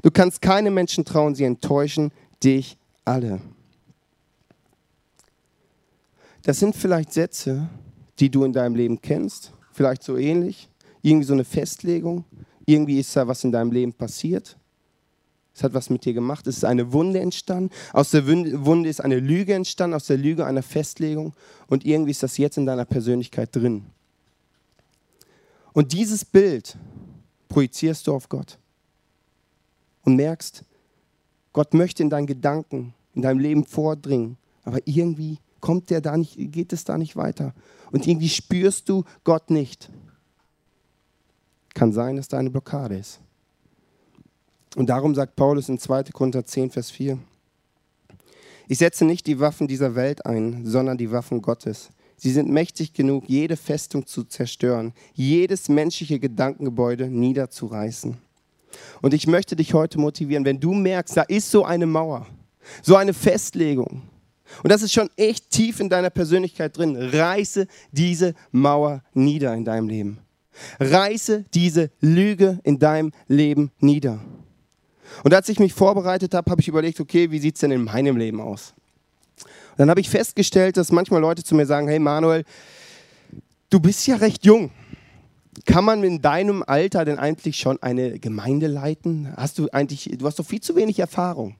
Du 0.01 0.11
kannst 0.11 0.41
keine 0.41 0.71
Menschen 0.71 1.05
trauen, 1.05 1.35
sie 1.35 1.43
enttäuschen 1.43 2.11
dich 2.43 2.77
alle. 3.03 3.41
Das 6.43 6.59
sind 6.59 6.75
vielleicht 6.75 7.11
Sätze, 7.11 7.69
die 8.19 8.29
du 8.29 8.43
in 8.43 8.53
deinem 8.53 8.75
Leben 8.75 9.01
kennst, 9.01 9.51
vielleicht 9.71 10.03
so 10.03 10.17
ähnlich, 10.17 10.69
irgendwie 11.01 11.25
so 11.25 11.33
eine 11.33 11.43
Festlegung, 11.43 12.23
irgendwie 12.65 12.99
ist 12.99 13.15
da 13.15 13.27
was 13.27 13.43
in 13.43 13.51
deinem 13.51 13.71
Leben 13.71 13.93
passiert. 13.93 14.57
Es 15.55 15.63
hat 15.63 15.73
was 15.73 15.89
mit 15.89 16.03
dir 16.03 16.13
gemacht. 16.13 16.45
Es 16.47 16.57
ist 16.57 16.65
eine 16.65 16.91
Wunde 16.91 17.21
entstanden. 17.21 17.69
Aus 17.93 18.11
der 18.11 18.27
Wunde 18.27 18.89
ist 18.89 18.99
eine 18.99 19.19
Lüge 19.19 19.53
entstanden, 19.53 19.95
aus 19.95 20.05
der 20.05 20.17
Lüge 20.17 20.45
eine 20.45 20.61
Festlegung. 20.61 21.33
Und 21.67 21.85
irgendwie 21.85 22.11
ist 22.11 22.23
das 22.23 22.37
jetzt 22.37 22.57
in 22.57 22.65
deiner 22.65 22.83
Persönlichkeit 22.83 23.55
drin. 23.55 23.85
Und 25.71 25.93
dieses 25.93 26.25
Bild 26.25 26.77
projizierst 27.47 28.07
du 28.07 28.13
auf 28.13 28.27
Gott. 28.27 28.57
Und 30.05 30.15
merkst, 30.15 30.63
Gott 31.51 31.73
möchte 31.73 32.03
in 32.03 32.09
deinen 32.09 32.27
Gedanken, 32.27 32.93
in 33.13 33.21
deinem 33.21 33.39
Leben 33.39 33.65
vordringen. 33.65 34.37
Aber 34.63 34.79
irgendwie 34.85 35.39
kommt 35.59 35.89
der 35.89 36.01
da 36.01 36.15
nicht, 36.15 36.35
geht 36.51 36.73
es 36.73 36.83
da 36.83 36.97
nicht 36.97 37.15
weiter. 37.15 37.53
Und 37.91 38.07
irgendwie 38.07 38.29
spürst 38.29 38.87
du 38.87 39.03
Gott 39.23 39.49
nicht. 39.49 39.89
Kann 41.73 41.91
sein, 41.91 42.15
dass 42.15 42.27
da 42.27 42.37
eine 42.37 42.49
Blockade 42.49 42.97
ist. 42.97 43.19
Und 44.75 44.89
darum 44.89 45.15
sagt 45.15 45.35
Paulus 45.35 45.69
in 45.69 45.79
2. 45.79 46.03
Korinther 46.13 46.45
10, 46.45 46.71
Vers 46.71 46.91
4, 46.91 47.17
ich 48.67 48.79
setze 48.79 49.05
nicht 49.05 49.27
die 49.27 49.39
Waffen 49.39 49.67
dieser 49.67 49.95
Welt 49.95 50.25
ein, 50.25 50.65
sondern 50.65 50.97
die 50.97 51.11
Waffen 51.11 51.41
Gottes. 51.41 51.89
Sie 52.17 52.31
sind 52.31 52.49
mächtig 52.49 52.93
genug, 52.93 53.25
jede 53.27 53.57
Festung 53.57 54.05
zu 54.05 54.23
zerstören, 54.23 54.93
jedes 55.13 55.69
menschliche 55.69 56.19
Gedankengebäude 56.19 57.07
niederzureißen. 57.07 58.17
Und 59.01 59.13
ich 59.13 59.27
möchte 59.27 59.55
dich 59.55 59.73
heute 59.73 59.99
motivieren, 59.99 60.45
wenn 60.45 60.59
du 60.59 60.73
merkst, 60.73 61.17
da 61.17 61.21
ist 61.23 61.51
so 61.51 61.65
eine 61.65 61.85
Mauer, 61.85 62.27
so 62.81 62.95
eine 62.95 63.13
Festlegung, 63.13 64.03
und 64.63 64.71
das 64.71 64.81
ist 64.81 64.93
schon 64.93 65.09
echt 65.17 65.49
tief 65.49 65.79
in 65.79 65.89
deiner 65.89 66.09
Persönlichkeit 66.09 66.77
drin, 66.77 66.95
reiße 66.95 67.67
diese 67.91 68.33
Mauer 68.51 69.03
nieder 69.13 69.53
in 69.53 69.65
deinem 69.65 69.87
Leben. 69.87 70.19
Reiße 70.79 71.45
diese 71.53 71.91
Lüge 71.99 72.59
in 72.63 72.79
deinem 72.79 73.11
Leben 73.27 73.71
nieder. 73.79 74.19
Und 75.23 75.33
als 75.33 75.49
ich 75.49 75.59
mich 75.59 75.73
vorbereitet 75.73 76.33
habe, 76.33 76.49
habe 76.49 76.61
ich 76.61 76.67
überlegt, 76.67 76.99
okay, 76.99 77.31
wie 77.31 77.39
sieht 77.39 77.55
es 77.55 77.61
denn 77.61 77.71
in 77.71 77.83
meinem 77.83 78.17
Leben 78.17 78.39
aus? 78.39 78.73
Und 79.43 79.79
dann 79.79 79.89
habe 79.89 79.99
ich 79.99 80.09
festgestellt, 80.09 80.77
dass 80.77 80.91
manchmal 80.91 81.19
Leute 81.19 81.43
zu 81.43 81.55
mir 81.55 81.65
sagen, 81.65 81.87
hey 81.87 81.99
Manuel, 81.99 82.45
du 83.69 83.79
bist 83.79 84.07
ja 84.07 84.15
recht 84.15 84.45
jung. 84.45 84.71
Kann 85.63 85.85
man 85.85 86.03
in 86.03 86.21
deinem 86.21 86.63
Alter 86.65 87.05
denn 87.05 87.17
eigentlich 87.17 87.57
schon 87.57 87.81
eine 87.81 88.19
Gemeinde 88.19 88.67
leiten? 88.67 89.33
Hast 89.37 89.57
du 89.57 89.69
eigentlich, 89.71 90.09
du 90.17 90.25
hast 90.25 90.37
doch 90.37 90.45
viel 90.45 90.61
zu 90.61 90.75
wenig 90.75 90.99
Erfahrung. 90.99 91.55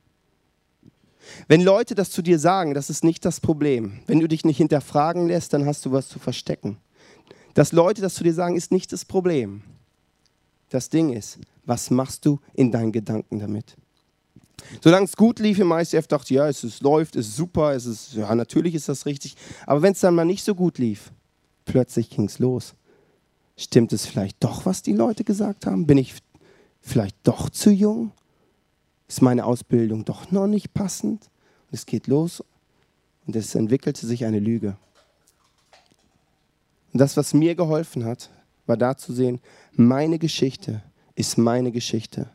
Wenn 1.47 1.61
Leute 1.61 1.95
das 1.95 2.11
zu 2.11 2.21
dir 2.21 2.37
sagen, 2.37 2.73
das 2.73 2.89
ist 2.89 3.03
nicht 3.03 3.23
das 3.25 3.39
Problem. 3.39 4.01
Wenn 4.05 4.19
du 4.19 4.27
dich 4.27 4.43
nicht 4.43 4.57
hinterfragen 4.57 5.27
lässt, 5.27 5.53
dann 5.53 5.65
hast 5.65 5.85
du 5.85 5.91
was 5.91 6.09
zu 6.09 6.19
verstecken. 6.19 6.77
Dass 7.53 7.71
Leute 7.71 8.01
das 8.01 8.15
zu 8.15 8.23
dir 8.23 8.33
sagen, 8.33 8.57
ist 8.57 8.71
nicht 8.71 8.91
das 8.91 9.05
Problem. 9.05 9.61
Das 10.69 10.89
Ding 10.89 11.13
ist, 11.13 11.39
was 11.65 11.89
machst 11.89 12.25
du 12.25 12.39
in 12.53 12.71
deinen 12.71 12.91
Gedanken 12.91 13.39
damit? 13.39 13.77
Solange 14.81 15.05
es 15.05 15.15
gut 15.15 15.39
lief 15.39 15.59
im 15.59 15.71
ICF, 15.71 16.07
dachte 16.07 16.33
ich, 16.33 16.37
ja, 16.37 16.47
es 16.47 16.63
ist, 16.63 16.81
läuft, 16.81 17.15
es 17.15 17.27
ist 17.27 17.35
super, 17.35 17.73
es 17.73 17.85
ist, 17.85 18.13
ja, 18.13 18.33
natürlich 18.35 18.75
ist 18.75 18.89
das 18.89 19.05
richtig. 19.05 19.35
Aber 19.65 19.81
wenn 19.81 19.93
es 19.93 19.99
dann 19.99 20.15
mal 20.15 20.25
nicht 20.25 20.43
so 20.43 20.55
gut 20.55 20.77
lief, 20.77 21.11
plötzlich 21.65 22.09
ging 22.09 22.25
es 22.25 22.39
los. 22.39 22.73
Stimmt 23.57 23.93
es 23.93 24.05
vielleicht 24.05 24.43
doch, 24.43 24.65
was 24.65 24.81
die 24.81 24.93
Leute 24.93 25.23
gesagt 25.23 25.65
haben? 25.65 25.87
Bin 25.87 25.97
ich 25.97 26.15
vielleicht 26.81 27.15
doch 27.23 27.49
zu 27.49 27.71
jung? 27.71 28.11
Ist 29.07 29.21
meine 29.21 29.45
Ausbildung 29.45 30.03
doch 30.03 30.31
noch 30.31 30.47
nicht 30.47 30.73
passend? 30.73 31.29
Und 31.67 31.73
es 31.73 31.85
geht 31.85 32.07
los 32.07 32.43
und 33.25 33.35
es 33.35 33.55
entwickelte 33.55 34.05
sich 34.05 34.25
eine 34.25 34.39
Lüge. 34.39 34.77
Und 36.91 36.99
das, 36.99 37.17
was 37.17 37.33
mir 37.33 37.55
geholfen 37.55 38.05
hat, 38.05 38.29
war 38.65 38.77
da 38.77 38.97
zu 38.97 39.13
sehen, 39.13 39.39
meine 39.73 40.19
Geschichte 40.19 40.81
ist 41.15 41.37
meine 41.37 41.71
Geschichte. 41.71 42.29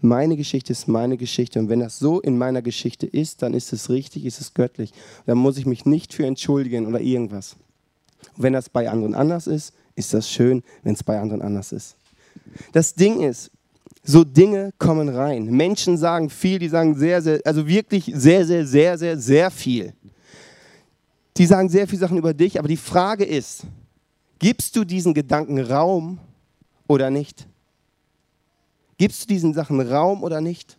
Meine 0.00 0.36
Geschichte 0.36 0.72
ist 0.72 0.86
meine 0.86 1.16
Geschichte. 1.16 1.58
Und 1.58 1.68
wenn 1.68 1.80
das 1.80 1.98
so 1.98 2.20
in 2.20 2.38
meiner 2.38 2.62
Geschichte 2.62 3.06
ist, 3.06 3.42
dann 3.42 3.54
ist 3.54 3.72
es 3.72 3.90
richtig, 3.90 4.24
ist 4.24 4.40
es 4.40 4.54
göttlich. 4.54 4.92
Dann 5.26 5.38
muss 5.38 5.58
ich 5.58 5.66
mich 5.66 5.84
nicht 5.84 6.14
für 6.14 6.24
entschuldigen 6.24 6.86
oder 6.86 7.00
irgendwas. 7.00 7.56
Und 8.36 8.42
wenn 8.42 8.52
das 8.52 8.68
bei 8.68 8.88
anderen 8.88 9.14
anders 9.14 9.46
ist, 9.46 9.72
ist 9.94 10.14
das 10.14 10.30
schön, 10.30 10.62
wenn 10.82 10.94
es 10.94 11.02
bei 11.02 11.18
anderen 11.20 11.42
anders 11.42 11.72
ist. 11.72 11.96
Das 12.72 12.94
Ding 12.94 13.20
ist, 13.20 13.50
so 14.02 14.24
Dinge 14.24 14.72
kommen 14.78 15.08
rein. 15.08 15.44
Menschen 15.46 15.98
sagen 15.98 16.30
viel, 16.30 16.58
die 16.58 16.68
sagen 16.68 16.94
sehr, 16.94 17.20
sehr, 17.20 17.40
also 17.44 17.66
wirklich 17.66 18.10
sehr, 18.14 18.46
sehr, 18.46 18.66
sehr, 18.66 18.96
sehr, 18.96 19.18
sehr 19.18 19.50
viel. 19.50 19.92
Die 21.36 21.46
sagen 21.46 21.68
sehr 21.68 21.86
viele 21.86 22.00
Sachen 22.00 22.16
über 22.16 22.32
dich, 22.32 22.58
aber 22.58 22.68
die 22.68 22.76
Frage 22.76 23.24
ist, 23.24 23.64
gibst 24.38 24.74
du 24.76 24.84
diesen 24.84 25.12
Gedanken 25.12 25.60
Raum 25.60 26.18
oder 26.86 27.10
nicht? 27.10 27.46
Gibst 28.96 29.24
du 29.24 29.26
diesen 29.26 29.52
Sachen 29.52 29.80
Raum 29.80 30.22
oder 30.22 30.40
nicht? 30.40 30.77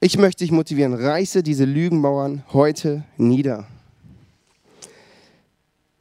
Ich 0.00 0.16
möchte 0.16 0.44
dich 0.44 0.52
motivieren, 0.52 0.94
reiße 0.94 1.42
diese 1.42 1.64
Lügenmauern 1.64 2.44
heute 2.52 3.02
nieder. 3.16 3.66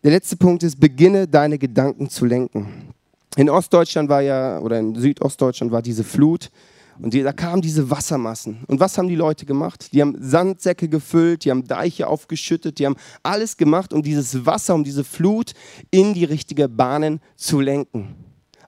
Der 0.03 0.11
letzte 0.11 0.37
Punkt 0.37 0.61
ist, 0.61 0.79
beginne 0.79 1.27
deine 1.27 1.57
Gedanken 1.57 2.07
zu 2.07 2.25
lenken. 2.25 2.93
In 3.37 3.49
Ostdeutschland 3.49 4.07
war 4.07 4.21
ja, 4.21 4.59
oder 4.59 4.77
in 4.77 4.93
Südostdeutschland 4.93 5.71
war 5.71 5.81
diese 5.81 6.03
Flut 6.03 6.51
und 6.99 7.15
die, 7.15 7.23
da 7.23 7.33
kamen 7.33 7.63
diese 7.63 7.89
Wassermassen. 7.89 8.63
Und 8.67 8.79
was 8.79 8.99
haben 8.99 9.07
die 9.07 9.15
Leute 9.15 9.47
gemacht? 9.47 9.91
Die 9.91 10.01
haben 10.01 10.15
Sandsäcke 10.19 10.89
gefüllt, 10.89 11.43
die 11.43 11.49
haben 11.49 11.67
Deiche 11.67 12.07
aufgeschüttet, 12.07 12.77
die 12.77 12.85
haben 12.85 12.97
alles 13.23 13.57
gemacht, 13.57 13.93
um 13.93 14.03
dieses 14.03 14.45
Wasser, 14.45 14.75
um 14.75 14.83
diese 14.83 15.03
Flut 15.03 15.53
in 15.89 16.13
die 16.13 16.25
richtige 16.25 16.69
Bahnen 16.69 17.19
zu 17.35 17.61
lenken. 17.61 18.13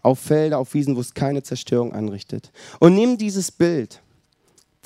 Auf 0.02 0.18
Felder, 0.18 0.58
auf 0.58 0.74
Wiesen, 0.74 0.96
wo 0.96 1.02
es 1.02 1.14
keine 1.14 1.44
Zerstörung 1.44 1.94
anrichtet. 1.94 2.52
Und 2.80 2.96
nimm 2.96 3.20
dieses 3.20 3.52
Bild. 3.52 4.02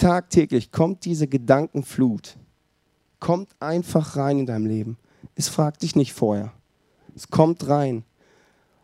Tagtäglich 0.04 0.70
kommt 0.74 1.06
diese 1.06 1.30
Gedankenflut. 1.30 2.36
Kommt 3.22 3.56
einfach 3.62 4.18
rein 4.18 4.40
in 4.40 4.46
deinem 4.46 4.66
Leben. 4.66 4.98
Es 5.34 5.48
fragt 5.48 5.82
dich 5.82 5.96
nicht 5.96 6.12
vorher. 6.12 6.52
Es 7.16 7.30
kommt 7.30 7.70
rein. 7.70 8.04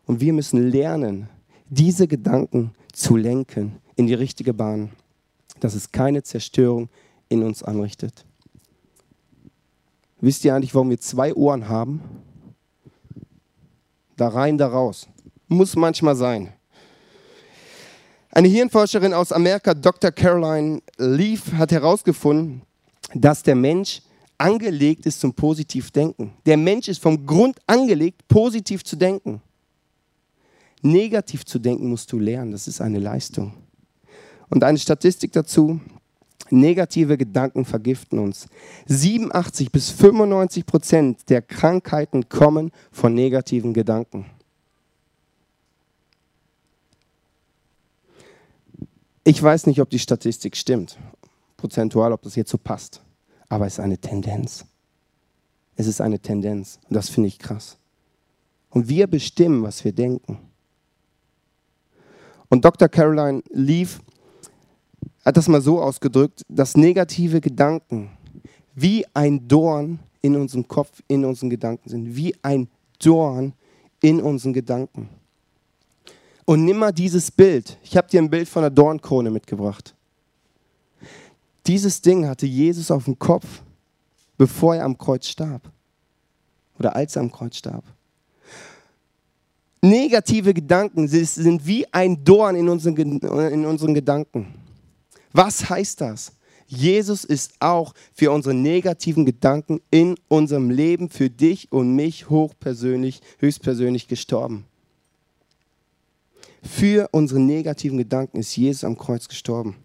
Und 0.05 0.21
wir 0.21 0.31
müssen 0.31 0.69
lernen, 0.69 1.27
diese 1.67 2.07
Gedanken 2.07 2.71
zu 2.93 3.17
lenken 3.17 3.81
in 3.97 4.07
die 4.07 4.13
richtige 4.13 4.53
Bahn, 4.53 4.93
dass 5.59 5.75
es 5.75 5.91
keine 5.91 6.23
Zerstörung 6.23 6.87
in 7.27 7.43
uns 7.43 7.63
anrichtet. 7.63 8.25
Wisst 10.21 10.45
ihr 10.45 10.55
eigentlich, 10.55 10.73
warum 10.73 10.89
wir 10.89 11.01
zwei 11.01 11.33
Ohren 11.33 11.67
haben? 11.67 11.99
Da 14.15 14.29
rein, 14.29 14.57
da 14.57 14.67
raus. 14.67 15.09
Muss 15.49 15.75
manchmal 15.75 16.15
sein. 16.15 16.53
Eine 18.31 18.47
Hirnforscherin 18.47 19.13
aus 19.13 19.31
Amerika, 19.31 19.73
Dr. 19.73 20.11
Caroline 20.11 20.81
Leaf, 20.97 21.51
hat 21.53 21.71
herausgefunden, 21.71 22.61
dass 23.15 23.41
der 23.41 23.55
Mensch 23.55 24.01
angelegt 24.37 25.07
ist 25.07 25.19
zum 25.19 25.33
Positivdenken. 25.33 26.33
Der 26.45 26.55
Mensch 26.55 26.87
ist 26.87 27.01
vom 27.01 27.25
Grund 27.25 27.57
angelegt, 27.65 28.27
positiv 28.27 28.83
zu 28.83 28.95
denken. 28.95 29.41
Negativ 30.81 31.43
zu 31.43 31.57
denken 31.57 31.89
musst 31.89 32.11
du 32.11 32.19
lernen, 32.19 32.51
das 32.51 32.67
ist 32.67 32.81
eine 32.81 32.99
Leistung. 32.99 33.53
Und 34.49 34.63
eine 34.63 34.77
Statistik 34.77 35.31
dazu, 35.31 35.79
negative 36.51 37.17
Gedanken 37.17 37.65
vergiften 37.65 38.19
uns. 38.19 38.47
87 38.85 39.71
bis 39.71 39.89
95 39.89 40.65
Prozent 40.65 41.29
der 41.29 41.41
Krankheiten 41.41 42.29
kommen 42.29 42.71
von 42.91 43.13
negativen 43.13 43.73
Gedanken. 43.73 44.27
Ich 49.29 49.43
weiß 49.43 49.67
nicht, 49.67 49.79
ob 49.79 49.91
die 49.91 49.99
Statistik 49.99 50.57
stimmt, 50.57 50.97
prozentual, 51.55 52.13
ob 52.13 52.23
das 52.23 52.35
jetzt 52.35 52.49
so 52.49 52.57
passt, 52.57 52.99
aber 53.47 53.67
es 53.67 53.73
ist 53.73 53.79
eine 53.79 53.99
Tendenz. 53.99 54.65
Es 55.75 55.85
ist 55.85 56.01
eine 56.01 56.17
Tendenz 56.17 56.79
und 56.89 56.95
das 56.95 57.09
finde 57.09 57.27
ich 57.27 57.37
krass. 57.37 57.77
Und 58.71 58.89
wir 58.89 59.05
bestimmen, 59.05 59.61
was 59.61 59.85
wir 59.85 59.91
denken. 59.91 60.39
Und 62.49 62.65
Dr. 62.65 62.89
Caroline 62.89 63.43
Leaf 63.51 64.01
hat 65.23 65.37
das 65.37 65.47
mal 65.47 65.61
so 65.61 65.79
ausgedrückt, 65.79 66.41
dass 66.49 66.75
negative 66.75 67.39
Gedanken 67.39 68.09
wie 68.73 69.05
ein 69.13 69.47
Dorn 69.47 69.99
in 70.23 70.35
unserem 70.35 70.67
Kopf, 70.67 71.03
in 71.07 71.23
unseren 71.23 71.51
Gedanken 71.51 71.87
sind. 71.87 72.15
Wie 72.15 72.35
ein 72.41 72.67
Dorn 72.97 73.53
in 74.01 74.23
unseren 74.23 74.53
Gedanken. 74.53 75.07
Und 76.49 76.65
nimm 76.65 76.77
mal 76.77 76.91
dieses 76.91 77.29
Bild. 77.29 77.77
Ich 77.83 77.95
habe 77.95 78.07
dir 78.07 78.19
ein 78.19 78.27
Bild 78.31 78.49
von 78.49 78.63
einer 78.63 78.71
Dornkrone 78.71 79.29
mitgebracht. 79.29 79.93
Dieses 81.67 82.01
Ding 82.01 82.25
hatte 82.25 82.47
Jesus 82.47 82.89
auf 82.89 83.05
dem 83.05 83.19
Kopf, 83.19 83.45
bevor 84.35 84.75
er 84.75 84.85
am 84.85 84.97
Kreuz 84.97 85.27
starb. 85.27 85.71
Oder 86.79 86.95
als 86.95 87.15
er 87.15 87.21
am 87.21 87.31
Kreuz 87.31 87.57
starb. 87.57 87.83
Negative 89.83 90.55
Gedanken 90.55 91.07
sind 91.07 91.67
wie 91.67 91.85
ein 91.93 92.23
Dorn 92.23 92.55
in 92.55 92.67
unseren, 92.67 92.97
in 92.97 93.65
unseren 93.67 93.93
Gedanken. 93.93 94.47
Was 95.31 95.69
heißt 95.69 96.01
das? 96.01 96.31
Jesus 96.65 97.25
ist 97.25 97.53
auch 97.59 97.93
für 98.11 98.31
unsere 98.31 98.55
negativen 98.55 99.23
Gedanken 99.23 99.81
in 99.91 100.15
unserem 100.27 100.71
Leben, 100.71 101.11
für 101.11 101.29
dich 101.29 101.71
und 101.71 101.95
mich 101.95 102.27
hochpersönlich, 102.27 103.21
höchstpersönlich 103.37 104.07
gestorben. 104.07 104.65
Für 106.61 107.09
unsere 107.11 107.39
negativen 107.39 107.97
Gedanken 107.97 108.37
ist 108.37 108.55
Jesus 108.55 108.83
am 108.83 108.97
Kreuz 108.97 109.27
gestorben. 109.27 109.75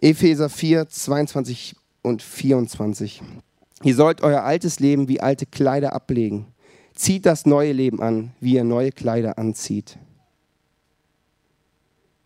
Epheser 0.00 0.48
4, 0.48 0.88
22 0.88 1.76
und 2.02 2.22
24. 2.22 3.22
Ihr 3.82 3.94
sollt 3.94 4.22
euer 4.22 4.42
altes 4.42 4.80
Leben 4.80 5.08
wie 5.08 5.20
alte 5.20 5.46
Kleider 5.46 5.92
ablegen. 5.92 6.46
Zieht 6.94 7.26
das 7.26 7.44
neue 7.46 7.72
Leben 7.72 8.00
an, 8.00 8.32
wie 8.40 8.54
ihr 8.54 8.64
neue 8.64 8.92
Kleider 8.92 9.38
anzieht. 9.38 9.98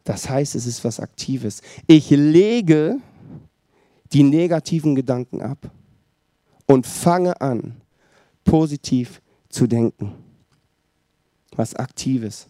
Das 0.05 0.29
heißt, 0.29 0.55
es 0.55 0.67
ist 0.67 0.85
was 0.85 1.01
Aktives. 1.01 1.63
Ich 1.87 2.11
lege 2.11 2.99
die 4.13 4.23
negativen 4.23 4.95
Gedanken 4.95 5.43
ab 5.43 5.71
und 6.67 6.87
fange 6.87 7.41
an, 7.41 7.81
positiv 8.45 9.21
zu 9.49 9.67
denken. 9.67 10.15
Was 11.59 11.75
Aktives. 11.75 12.47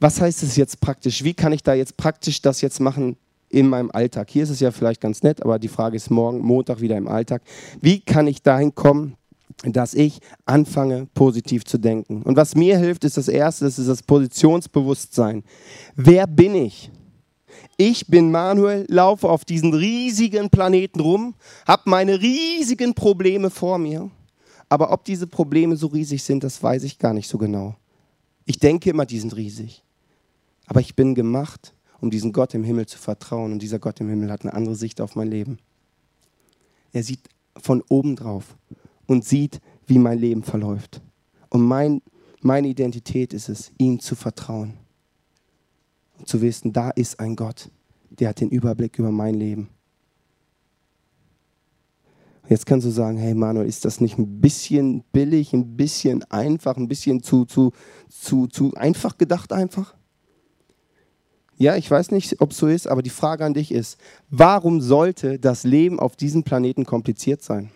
Was 0.00 0.20
heißt 0.20 0.42
es 0.42 0.56
jetzt 0.56 0.80
praktisch? 0.80 1.22
Wie 1.22 1.34
kann 1.34 1.52
ich 1.52 1.62
da 1.62 1.74
jetzt 1.74 1.96
praktisch 1.96 2.42
das 2.42 2.60
jetzt 2.60 2.80
machen 2.80 3.16
in 3.48 3.68
meinem 3.68 3.90
Alltag? 3.90 4.30
Hier 4.30 4.42
ist 4.42 4.50
es 4.50 4.60
ja 4.60 4.70
vielleicht 4.70 5.00
ganz 5.00 5.22
nett, 5.22 5.42
aber 5.42 5.58
die 5.58 5.68
Frage 5.68 5.96
ist 5.96 6.10
morgen, 6.10 6.40
Montag 6.40 6.80
wieder 6.80 6.96
im 6.96 7.08
Alltag. 7.08 7.42
Wie 7.80 8.00
kann 8.00 8.26
ich 8.26 8.42
dahin 8.42 8.74
kommen, 8.74 9.16
dass 9.62 9.94
ich 9.94 10.20
anfange, 10.44 11.06
positiv 11.14 11.64
zu 11.64 11.78
denken? 11.78 12.22
Und 12.22 12.36
was 12.36 12.54
mir 12.54 12.78
hilft, 12.78 13.04
ist 13.04 13.16
das 13.16 13.28
Erste, 13.28 13.64
das 13.64 13.78
ist 13.78 13.88
das 13.88 14.02
Positionsbewusstsein. 14.02 15.44
Wer 15.94 16.26
bin 16.26 16.54
ich? 16.54 16.90
Ich 17.78 18.06
bin 18.06 18.30
Manuel, 18.30 18.86
laufe 18.88 19.28
auf 19.28 19.44
diesen 19.44 19.74
riesigen 19.74 20.50
Planeten 20.50 21.00
rum, 21.00 21.34
habe 21.66 21.82
meine 21.86 22.20
riesigen 22.20 22.94
Probleme 22.94 23.50
vor 23.50 23.78
mir. 23.78 24.10
Aber 24.68 24.92
ob 24.92 25.04
diese 25.04 25.26
Probleme 25.26 25.76
so 25.76 25.88
riesig 25.88 26.22
sind, 26.22 26.42
das 26.42 26.62
weiß 26.62 26.82
ich 26.84 26.98
gar 26.98 27.12
nicht 27.12 27.28
so 27.28 27.38
genau. 27.38 27.76
Ich 28.44 28.58
denke 28.58 28.90
immer, 28.90 29.06
die 29.06 29.20
sind 29.20 29.36
riesig. 29.36 29.82
Aber 30.66 30.80
ich 30.80 30.96
bin 30.96 31.14
gemacht, 31.14 31.74
um 32.00 32.10
diesen 32.10 32.32
Gott 32.32 32.54
im 32.54 32.64
Himmel 32.64 32.86
zu 32.86 32.98
vertrauen. 32.98 33.52
Und 33.52 33.60
dieser 33.60 33.78
Gott 33.78 34.00
im 34.00 34.08
Himmel 34.08 34.30
hat 34.30 34.42
eine 34.42 34.54
andere 34.54 34.74
Sicht 34.74 35.00
auf 35.00 35.14
mein 35.14 35.28
Leben. 35.28 35.58
Er 36.92 37.02
sieht 37.02 37.20
von 37.56 37.82
oben 37.88 38.16
drauf 38.16 38.56
und 39.06 39.24
sieht, 39.24 39.60
wie 39.86 39.98
mein 39.98 40.18
Leben 40.18 40.42
verläuft. 40.42 41.00
Und 41.48 41.62
mein, 41.62 42.02
meine 42.40 42.68
Identität 42.68 43.32
ist 43.32 43.48
es, 43.48 43.70
ihm 43.78 44.00
zu 44.00 44.14
vertrauen. 44.14 44.74
Und 46.18 46.28
zu 46.28 46.40
wissen, 46.40 46.72
da 46.72 46.90
ist 46.90 47.20
ein 47.20 47.36
Gott, 47.36 47.70
der 48.10 48.30
hat 48.30 48.40
den 48.40 48.50
Überblick 48.50 48.98
über 48.98 49.10
mein 49.10 49.34
Leben. 49.34 49.68
Jetzt 52.48 52.66
kannst 52.66 52.86
du 52.86 52.90
sagen, 52.90 53.18
hey 53.18 53.34
Manuel, 53.34 53.66
ist 53.66 53.84
das 53.84 54.00
nicht 54.00 54.18
ein 54.18 54.40
bisschen 54.40 55.02
billig, 55.12 55.52
ein 55.52 55.76
bisschen 55.76 56.22
einfach, 56.30 56.76
ein 56.76 56.86
bisschen 56.86 57.22
zu, 57.22 57.44
zu, 57.44 57.72
zu, 58.08 58.46
zu 58.46 58.72
einfach 58.74 59.18
gedacht 59.18 59.52
einfach? 59.52 59.94
Ja, 61.58 61.74
ich 61.76 61.90
weiß 61.90 62.10
nicht, 62.12 62.40
ob 62.40 62.52
es 62.52 62.58
so 62.58 62.68
ist, 62.68 62.86
aber 62.86 63.02
die 63.02 63.10
Frage 63.10 63.44
an 63.44 63.54
dich 63.54 63.72
ist, 63.72 63.98
warum 64.30 64.80
sollte 64.80 65.38
das 65.38 65.64
Leben 65.64 65.98
auf 65.98 66.14
diesem 66.14 66.44
Planeten 66.44 66.84
kompliziert 66.84 67.42
sein? 67.42 67.70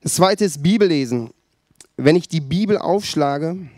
Das 0.00 0.14
zweite 0.14 0.44
ist 0.44 0.62
Bibellesen. 0.62 1.30
Wenn 1.96 2.16
ich 2.16 2.28
die 2.28 2.40
Bibel 2.40 2.78
aufschlage, 2.78 3.68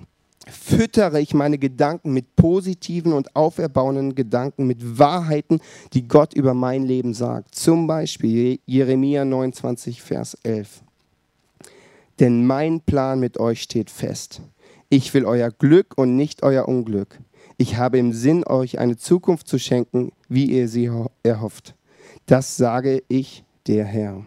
füttere 0.50 1.21
ich 1.21 1.35
meine 1.35 1.59
Gedanken 1.59 2.12
mit 2.12 2.37
positiven 2.37 3.12
und 3.12 3.35
auferbauenden 3.37 4.14
Gedanken, 4.14 4.66
mit 4.66 4.99
Wahrheiten, 4.99 5.61
die 5.92 6.07
Gott 6.07 6.35
über 6.35 6.54
mein 6.54 6.85
Leben 6.85 7.14
sagt. 7.14 7.54
Zum 7.54 7.87
Beispiel 7.87 8.61
Jeremia 8.66 9.25
29, 9.25 10.02
Vers 10.02 10.37
11. 10.42 10.83
Denn 12.19 12.47
mein 12.47 12.80
Plan 12.80 13.19
mit 13.19 13.38
euch 13.38 13.62
steht 13.62 13.90
fest. 13.90 14.42
Ich 14.88 15.14
will 15.14 15.25
euer 15.25 15.50
Glück 15.50 15.97
und 15.97 16.16
nicht 16.16 16.42
euer 16.42 16.69
Unglück. 16.69 17.19
Ich 17.57 17.76
habe 17.76 17.99
im 17.99 18.12
Sinn, 18.12 18.45
euch 18.47 18.78
eine 18.78 18.97
Zukunft 18.97 19.47
zu 19.47 19.59
schenken, 19.59 20.12
wie 20.28 20.47
ihr 20.47 20.69
sie 20.69 20.90
erhofft. 21.23 21.75
Das 22.26 22.57
sage 22.57 23.02
ich, 23.09 23.45
der 23.66 23.85
Herr. 23.85 24.25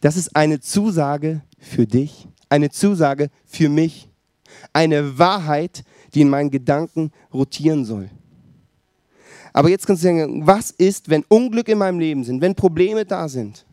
Das 0.00 0.16
ist 0.16 0.34
eine 0.34 0.60
Zusage 0.60 1.42
für 1.58 1.86
dich, 1.86 2.28
eine 2.48 2.70
Zusage 2.70 3.28
für 3.44 3.68
mich 3.68 4.08
eine 4.72 5.18
Wahrheit, 5.18 5.84
die 6.14 6.22
in 6.22 6.30
meinen 6.30 6.50
Gedanken 6.50 7.10
rotieren 7.32 7.84
soll. 7.84 8.10
Aber 9.52 9.68
jetzt 9.68 9.86
kannst 9.86 10.02
du 10.02 10.08
sagen, 10.08 10.46
was 10.46 10.70
ist, 10.70 11.10
wenn 11.10 11.24
Unglück 11.28 11.68
in 11.68 11.78
meinem 11.78 11.98
Leben 11.98 12.24
sind, 12.24 12.40
wenn 12.40 12.54
Probleme 12.54 13.04
da 13.04 13.28
sind? 13.28 13.66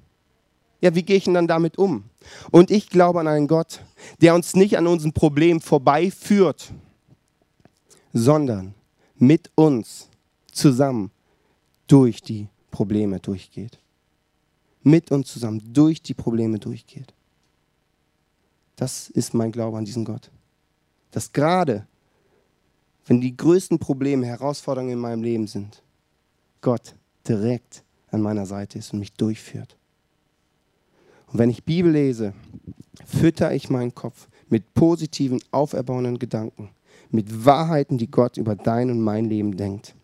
Ja, 0.82 0.94
wie 0.96 1.04
gehe 1.04 1.18
ich 1.18 1.26
denn 1.26 1.34
dann 1.34 1.48
damit 1.48 1.78
um? 1.78 2.04
Und 2.52 2.72
ich 2.72 2.90
glaube 2.90 3.20
an 3.20 3.28
einen 3.28 3.48
Gott, 3.48 3.82
der 4.22 4.36
uns 4.36 4.56
nicht 4.56 4.78
an 4.78 4.88
unseren 4.88 5.14
Problemen 5.14 5.62
vorbeiführt, 5.62 6.72
sondern 8.14 8.74
mit 9.18 9.52
uns 9.56 10.10
zusammen 10.52 11.12
durch 11.88 12.22
die 12.22 12.48
Probleme 12.72 13.20
durchgeht. 13.20 13.78
Mit 14.84 15.12
uns 15.12 15.32
zusammen 15.32 15.62
durch 15.74 16.02
die 16.02 16.14
Probleme 16.14 16.60
durchgeht. 16.60 17.14
Das 18.76 19.10
ist 19.10 19.34
mein 19.34 19.52
Glaube 19.52 19.78
an 19.78 19.86
diesen 19.86 20.06
Gott 20.06 20.32
dass 21.12 21.32
gerade 21.32 21.86
wenn 23.10 23.22
die 23.22 23.36
größten 23.36 23.80
Probleme, 23.80 24.28
Herausforderungen 24.28 24.94
in 24.94 25.00
meinem 25.00 25.24
Leben 25.24 25.48
sind, 25.48 25.82
Gott 26.62 26.94
direkt 27.28 27.84
an 28.12 28.22
meiner 28.22 28.46
Seite 28.46 28.78
ist 28.78 28.94
und 28.94 29.00
mich 29.00 29.14
durchführt. 29.14 29.76
Und 31.28 31.40
wenn 31.40 31.50
ich 31.50 31.64
Bibel 31.64 31.92
lese, 31.92 32.34
fütter 33.06 33.52
ich 33.54 33.70
meinen 33.72 33.96
Kopf 33.96 34.28
mit 34.48 34.76
positiven, 34.76 35.40
auferbauenden 35.52 36.20
Gedanken, 36.20 36.70
mit 37.10 37.46
Wahrheiten, 37.46 37.98
die 37.98 38.12
Gott 38.12 38.38
über 38.38 38.56
dein 38.56 38.92
und 38.92 39.02
mein 39.02 39.26
Leben 39.26 39.58
denkt. 39.58 39.96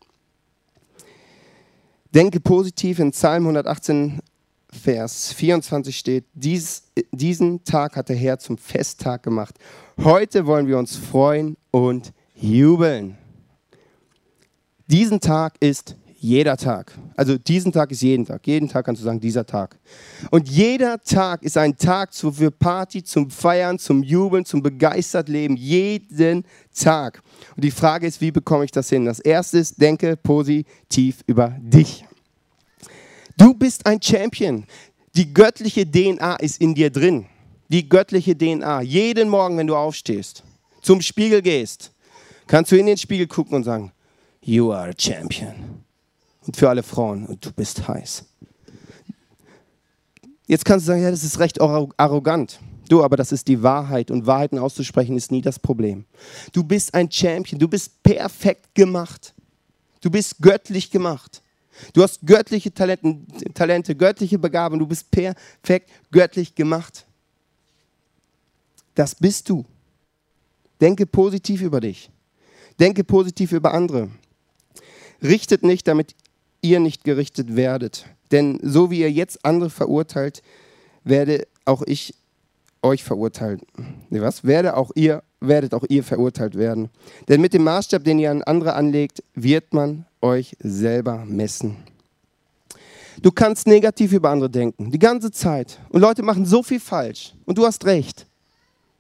Denke 2.14 2.40
positiv 2.40 2.98
in 2.98 3.12
Psalm 3.12 3.44
118, 3.44 4.20
Vers 4.76 5.34
24 5.34 5.98
steht, 5.98 6.26
Dies, 6.34 6.84
diesen 7.12 7.64
Tag 7.64 7.96
hat 7.96 8.10
der 8.10 8.16
Herr 8.16 8.40
zum 8.40 8.58
Festtag 8.58 9.24
gemacht. 9.24 9.56
Heute 10.04 10.46
wollen 10.46 10.68
wir 10.68 10.78
uns 10.78 10.96
freuen 10.96 11.58
und 11.72 12.14
jubeln. 12.36 13.18
Diesen 14.88 15.20
Tag 15.20 15.56
ist 15.60 15.96
jeder 16.26 16.58
Tag. 16.58 16.92
Also 17.16 17.38
diesen 17.38 17.72
Tag 17.72 17.92
ist 17.92 18.02
jeden 18.02 18.26
Tag. 18.26 18.46
Jeden 18.48 18.68
Tag 18.68 18.86
kannst 18.86 19.02
du 19.02 19.06
sagen, 19.06 19.20
dieser 19.20 19.46
Tag. 19.46 19.78
Und 20.32 20.50
jeder 20.50 21.00
Tag 21.02 21.44
ist 21.44 21.58
ein 21.58 21.78
Tag 21.78 22.16
für 22.16 22.50
Party, 22.50 23.04
zum 23.04 23.30
Feiern, 23.30 23.78
zum 23.78 24.02
Jubeln, 24.02 24.44
zum 24.44 24.64
begeistert 24.64 25.30
Leben. 25.30 25.56
Jeden 25.56 26.44
Tag. 26.74 27.22
Und 27.56 27.64
die 27.64 27.72
Frage 27.72 28.08
ist, 28.08 28.22
wie 28.22 28.32
bekomme 28.32 28.66
ich 28.66 28.72
das 28.72 28.90
hin? 28.90 29.06
Das 29.06 29.20
erste 29.20 29.60
ist, 29.60 29.80
denke 29.80 30.18
positiv 30.18 31.24
über 31.28 31.56
dich. 31.60 32.06
Du 33.38 33.54
bist 33.54 33.86
ein 33.86 34.02
Champion. 34.02 34.66
Die 35.16 35.34
göttliche 35.34 35.90
DNA 35.90 36.36
ist 36.38 36.62
in 36.62 36.76
dir 36.76 36.90
drin. 36.90 37.26
Die 37.70 37.88
göttliche 37.88 38.38
DNA. 38.38 38.82
Jeden 38.82 39.30
Morgen, 39.30 39.58
wenn 39.58 39.68
du 39.68 39.76
aufstehst, 39.76 40.44
zum 40.82 41.02
Spiegel 41.02 41.42
gehst, 41.42 41.92
kannst 42.48 42.72
du 42.72 42.78
in 42.78 42.86
den 42.86 42.98
Spiegel 42.98 43.28
gucken 43.28 43.56
und 43.56 43.64
sagen, 43.64 43.92
You 44.42 44.72
are 44.72 44.90
a 44.90 44.94
champion. 44.98 45.84
Und 46.46 46.56
für 46.56 46.70
alle 46.70 46.84
Frauen, 46.84 47.38
du 47.42 47.52
bist 47.52 47.88
heiß. 47.88 48.24
Jetzt 50.48 50.64
kannst 50.64 50.86
du 50.86 50.92
sagen, 50.92 51.02
ja, 51.02 51.10
das 51.10 51.24
ist 51.24 51.40
recht 51.40 51.60
arrogant. 51.60 52.60
Du, 52.88 53.04
aber 53.04 53.18
das 53.18 53.32
ist 53.32 53.48
die 53.48 53.64
Wahrheit 53.64 54.12
und 54.12 54.28
Wahrheiten 54.28 54.60
auszusprechen 54.60 55.18
ist 55.18 55.32
nie 55.32 55.42
das 55.42 55.58
Problem. 55.58 56.06
Du 56.54 56.64
bist 56.64 56.94
ein 56.94 57.10
Champion, 57.10 57.58
du 57.58 57.68
bist 57.68 58.04
perfekt 58.04 58.76
gemacht. 58.76 59.34
Du 60.02 60.12
bist 60.12 60.38
göttlich 60.40 60.92
gemacht. 60.92 61.42
Du 61.94 62.04
hast 62.04 62.26
göttliche 62.26 62.74
Talenten, 62.74 63.28
Talente, 63.54 63.96
göttliche 63.96 64.40
Begabung. 64.40 64.80
Du 64.80 64.88
bist 64.88 65.12
perfekt 65.12 65.92
göttlich 66.12 66.56
gemacht. 66.56 67.06
Das 68.96 69.16
bist 69.16 69.50
du. 69.50 69.66
Denke 70.82 71.06
positiv 71.06 71.62
über 71.62 71.82
dich. 71.82 72.10
Denke 72.80 73.04
positiv 73.04 73.52
über 73.52 73.74
andere. 73.74 74.10
Richtet 75.22 75.64
nicht, 75.64 75.88
damit 75.88 76.16
ihr 76.62 76.80
nicht 76.80 77.04
gerichtet 77.04 77.56
werdet. 77.56 78.06
Denn 78.32 78.60
so 78.62 78.92
wie 78.92 79.00
ihr 79.00 79.12
jetzt 79.12 79.46
andere 79.46 79.70
verurteilt, 79.70 80.42
werde 81.04 81.48
auch 81.66 81.84
ich 81.86 82.16
euch 82.82 83.04
verurteilen. 83.04 83.62
Nee, 84.10 84.22
was? 84.22 84.44
Werde 84.44 84.78
auch 84.78 84.92
ihr, 84.96 85.24
werdet 85.40 85.74
auch 85.74 85.84
ihr 85.90 86.04
verurteilt 86.04 86.56
werden. 86.56 86.90
Denn 87.28 87.42
mit 87.42 87.54
dem 87.54 87.64
Maßstab, 87.64 88.04
den 88.04 88.20
ihr 88.20 88.32
an 88.32 88.44
andere 88.44 88.74
anlegt, 88.74 89.24
wird 89.34 89.74
man 89.74 90.06
euch 90.26 90.58
selber 90.60 91.24
messen. 91.26 91.78
Du 93.22 93.32
kannst 93.32 93.68
negativ 93.68 94.12
über 94.12 94.30
andere 94.30 94.50
denken, 94.50 94.92
die 94.92 95.00
ganze 95.00 95.32
Zeit. 95.32 95.80
Und 95.90 96.02
Leute 96.02 96.22
machen 96.24 96.46
so 96.46 96.64
viel 96.64 96.80
falsch. 96.80 97.34
Und 97.46 97.58
du 97.58 97.66
hast 97.66 97.86
recht. 97.86 98.28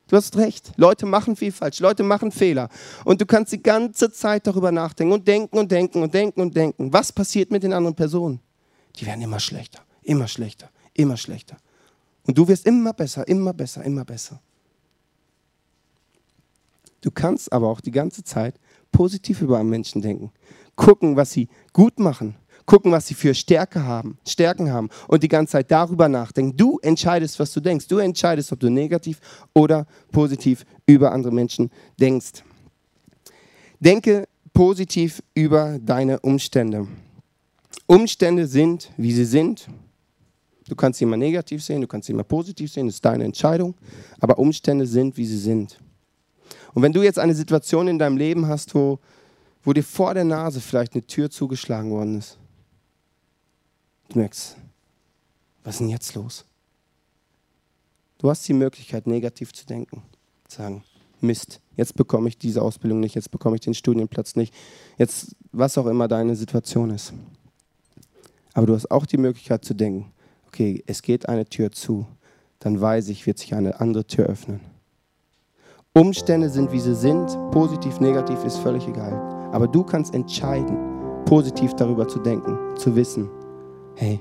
Du 0.07 0.15
hast 0.15 0.37
recht. 0.37 0.71
Leute 0.77 1.05
machen 1.05 1.35
viel 1.35 1.51
falsch. 1.51 1.79
Leute 1.79 2.03
machen 2.03 2.31
Fehler. 2.31 2.69
Und 3.03 3.19
du 3.19 3.25
kannst 3.25 3.51
die 3.51 3.61
ganze 3.61 4.11
Zeit 4.11 4.47
darüber 4.47 4.71
nachdenken 4.71 5.13
und 5.13 5.27
denken 5.27 5.57
und 5.57 5.71
denken 5.71 6.01
und 6.03 6.13
denken 6.13 6.41
und 6.41 6.55
denken. 6.55 6.93
Was 6.93 7.11
passiert 7.11 7.51
mit 7.51 7.63
den 7.63 7.73
anderen 7.73 7.95
Personen? 7.95 8.39
Die 8.95 9.05
werden 9.05 9.21
immer 9.21 9.39
schlechter, 9.39 9.81
immer 10.03 10.27
schlechter, 10.27 10.69
immer 10.93 11.17
schlechter. 11.17 11.57
Und 12.25 12.37
du 12.37 12.47
wirst 12.47 12.65
immer 12.65 12.93
besser, 12.93 13.27
immer 13.27 13.53
besser, 13.53 13.83
immer 13.83 14.05
besser. 14.05 14.39
Du 17.01 17.11
kannst 17.11 17.51
aber 17.51 17.67
auch 17.67 17.81
die 17.81 17.91
ganze 17.91 18.23
Zeit 18.23 18.55
positiv 18.91 19.41
über 19.41 19.59
einen 19.59 19.69
Menschen 19.69 20.01
denken 20.01 20.31
gucken, 20.75 21.15
was 21.15 21.31
sie 21.31 21.47
gut 21.73 21.99
machen, 21.99 22.35
gucken, 22.65 22.91
was 22.91 23.07
sie 23.07 23.13
für 23.13 23.33
Stärke 23.33 23.83
haben, 23.83 24.17
Stärken 24.27 24.71
haben 24.71 24.89
und 25.07 25.23
die 25.23 25.27
ganze 25.27 25.53
Zeit 25.53 25.71
darüber 25.71 26.09
nachdenken. 26.09 26.57
Du 26.57 26.79
entscheidest, 26.79 27.39
was 27.39 27.51
du 27.51 27.59
denkst. 27.59 27.87
Du 27.87 27.97
entscheidest, 27.97 28.51
ob 28.51 28.59
du 28.59 28.69
negativ 28.69 29.19
oder 29.53 29.85
positiv 30.11 30.65
über 30.85 31.11
andere 31.11 31.33
Menschen 31.33 31.71
denkst. 31.99 32.43
Denke 33.79 34.27
positiv 34.53 35.21
über 35.33 35.79
deine 35.79 36.19
Umstände. 36.21 36.87
Umstände 37.87 38.47
sind, 38.47 38.91
wie 38.97 39.11
sie 39.11 39.25
sind. 39.25 39.67
Du 40.67 40.75
kannst 40.75 40.97
sie 40.97 41.05
immer 41.05 41.17
negativ 41.17 41.63
sehen, 41.63 41.81
du 41.81 41.87
kannst 41.87 42.07
sie 42.07 42.13
immer 42.13 42.23
positiv 42.23 42.71
sehen, 42.71 42.87
das 42.87 42.95
ist 42.95 43.05
deine 43.05 43.25
Entscheidung. 43.25 43.75
Aber 44.19 44.39
Umstände 44.39 44.87
sind, 44.87 45.15
wie 45.17 45.25
sie 45.25 45.37
sind. 45.37 45.77
Und 46.73 46.81
wenn 46.81 46.93
du 46.93 47.03
jetzt 47.03 47.19
eine 47.19 47.35
Situation 47.35 47.87
in 47.87 47.99
deinem 47.99 48.17
Leben 48.17 48.47
hast, 48.47 48.73
wo, 48.73 48.99
wo 49.65 49.73
dir 49.73 49.83
vor 49.83 50.13
der 50.13 50.23
Nase 50.23 50.61
vielleicht 50.61 50.93
eine 50.93 51.05
Tür 51.05 51.29
zugeschlagen 51.29 51.91
worden 51.91 52.19
ist, 52.19 52.37
du 54.09 54.19
merkst, 54.19 54.55
was 55.63 55.75
ist 55.75 55.79
denn 55.79 55.89
jetzt 55.89 56.13
los? 56.13 56.45
Du 58.19 58.29
hast 58.29 58.47
die 58.47 58.53
Möglichkeit, 58.53 59.07
negativ 59.07 59.51
zu 59.51 59.65
denken. 59.65 60.03
Sagen, 60.47 60.83
Mist, 61.19 61.59
jetzt 61.75 61.95
bekomme 61.95 62.29
ich 62.29 62.37
diese 62.37 62.61
Ausbildung 62.61 62.99
nicht, 62.99 63.15
jetzt 63.15 63.31
bekomme 63.31 63.55
ich 63.55 63.61
den 63.61 63.73
Studienplatz 63.73 64.35
nicht, 64.35 64.53
jetzt 64.97 65.35
was 65.51 65.77
auch 65.77 65.87
immer 65.87 66.07
deine 66.07 66.35
Situation 66.35 66.91
ist. 66.91 67.13
Aber 68.53 68.67
du 68.67 68.75
hast 68.75 68.91
auch 68.91 69.05
die 69.05 69.17
Möglichkeit 69.17 69.65
zu 69.65 69.73
denken, 69.73 70.11
okay, 70.47 70.83
es 70.85 71.01
geht 71.01 71.27
eine 71.27 71.45
Tür 71.45 71.71
zu, 71.71 72.05
dann 72.59 72.79
weiß 72.79 73.09
ich, 73.09 73.25
wird 73.25 73.39
sich 73.39 73.55
eine 73.55 73.79
andere 73.81 74.05
Tür 74.05 74.27
öffnen. 74.27 74.61
Umstände 75.93 76.49
sind, 76.49 76.71
wie 76.71 76.79
sie 76.79 76.95
sind, 76.95 77.27
positiv, 77.51 77.99
negativ 77.99 78.43
ist 78.43 78.57
völlig 78.57 78.87
egal. 78.87 79.34
Aber 79.55 79.69
du 79.69 79.83
kannst 79.83 80.13
entscheiden, 80.13 80.77
positiv 81.23 81.73
darüber 81.75 82.05
zu 82.05 82.19
denken, 82.19 82.57
zu 82.75 82.93
wissen, 82.93 83.29
hey, 83.95 84.19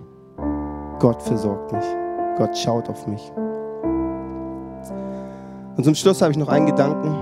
Gott 1.01 1.21
versorgt 1.21 1.73
mich, 1.73 1.85
Gott 2.39 2.57
schaut 2.57 2.89
auf 2.89 3.05
mich. 3.09 3.33
Und 5.77 5.83
zum 5.83 5.97
Schluss 5.97 6.23
habe 6.23 6.31
ich 6.31 6.39
noch 6.39 6.47
einen 6.47 6.67
Gedanken, 6.67 7.17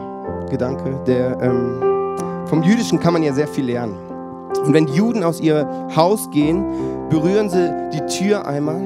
Gedanke, 0.51 1.01
der 1.07 1.40
ähm, 1.40 1.81
vom 2.44 2.62
Jüdischen 2.62 3.01
kann 3.01 3.14
man 3.14 3.22
ja 3.22 3.33
sehr 3.33 3.48
viel 3.48 3.64
lernen. 3.64 3.96
Und 4.62 4.75
wenn 4.75 4.88
Juden 4.88 5.25
aus 5.25 5.40
ihrem 5.40 5.66
Haus 5.96 6.31
gehen, 6.33 6.66
berühren 7.09 7.48
sie 7.48 7.72
die 7.94 8.05
Tür 8.05 8.46
einmal 8.46 8.83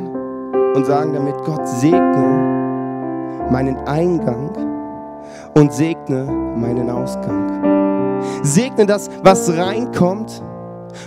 und 0.76 0.86
sagen 0.86 1.14
damit, 1.14 1.34
Gott 1.44 1.66
segne 1.66 3.48
meinen 3.50 3.76
Eingang 3.88 4.52
und 5.56 5.72
segne 5.72 6.24
meinen 6.56 6.90
Ausgang. 6.90 8.22
Segne 8.42 8.84
das, 8.84 9.08
was 9.22 9.56
reinkommt 9.56 10.42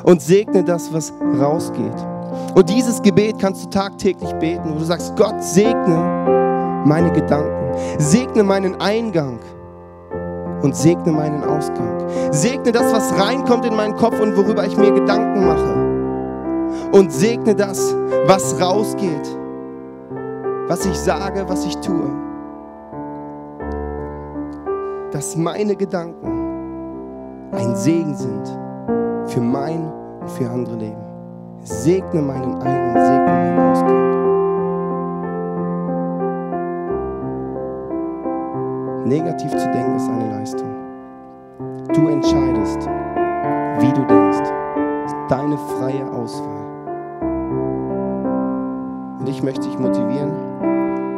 und 0.04 0.22
segne 0.22 0.64
das, 0.64 0.92
was 0.92 1.14
rausgeht. 1.40 2.08
Und 2.56 2.68
dieses 2.68 3.02
Gebet 3.02 3.38
kannst 3.40 3.66
du 3.66 3.70
tagtäglich 3.70 4.32
beten, 4.34 4.72
wo 4.74 4.80
du 4.80 4.86
sagst, 4.86 5.16
Gott 5.16 5.42
segne 5.44 6.84
meine 6.86 7.12
Gedanken, 7.12 7.76
segne 8.00 8.44
meinen 8.44 8.80
Eingang 8.82 9.40
und 10.64 10.76
segne 10.76 11.12
meinen 11.12 11.44
Ausgang. 11.44 12.08
Segne 12.32 12.72
das, 12.72 12.92
was 12.92 13.20
reinkommt 13.20 13.66
in 13.66 13.76
meinen 13.76 13.96
Kopf 13.96 14.20
und 14.20 14.36
worüber 14.36 14.66
ich 14.66 14.76
mir 14.76 14.92
Gedanken 14.92 15.46
mache. 15.46 16.90
Und 16.92 17.12
segne 17.12 17.54
das, 17.54 17.96
was 18.26 18.60
rausgeht, 18.60 19.38
was 20.68 20.86
ich 20.88 20.98
sage, 20.98 21.46
was 21.48 21.66
ich 21.66 21.78
tue. 21.78 22.29
Dass 25.12 25.36
meine 25.36 25.76
Gedanken 25.76 27.50
ein 27.52 27.76
Segen 27.76 28.14
sind 28.14 28.48
für 29.26 29.42
mein 29.42 29.92
und 30.22 30.30
für 30.30 30.48
andere 30.48 30.76
Leben. 30.76 31.02
Segne 31.62 32.22
meinen 32.22 32.62
Ein- 32.62 32.90
und 32.90 33.02
segne 33.02 33.26
meinen 33.26 33.72
Ausgang. 33.72 34.10
Negativ 39.06 39.50
zu 39.52 39.72
denken 39.72 39.96
ist 39.96 40.10
eine 40.10 40.30
Leistung. 40.38 40.70
Du 41.94 42.08
entscheidest, 42.08 42.88
wie 43.80 43.92
du 43.92 44.06
denkst. 44.06 44.38
Das 44.38 45.12
ist 45.12 45.18
deine 45.28 45.58
freie 45.58 46.12
Auswahl. 46.12 46.66
Und 49.20 49.28
ich 49.28 49.42
möchte 49.42 49.68
dich 49.68 49.80
motivieren, 49.80 50.32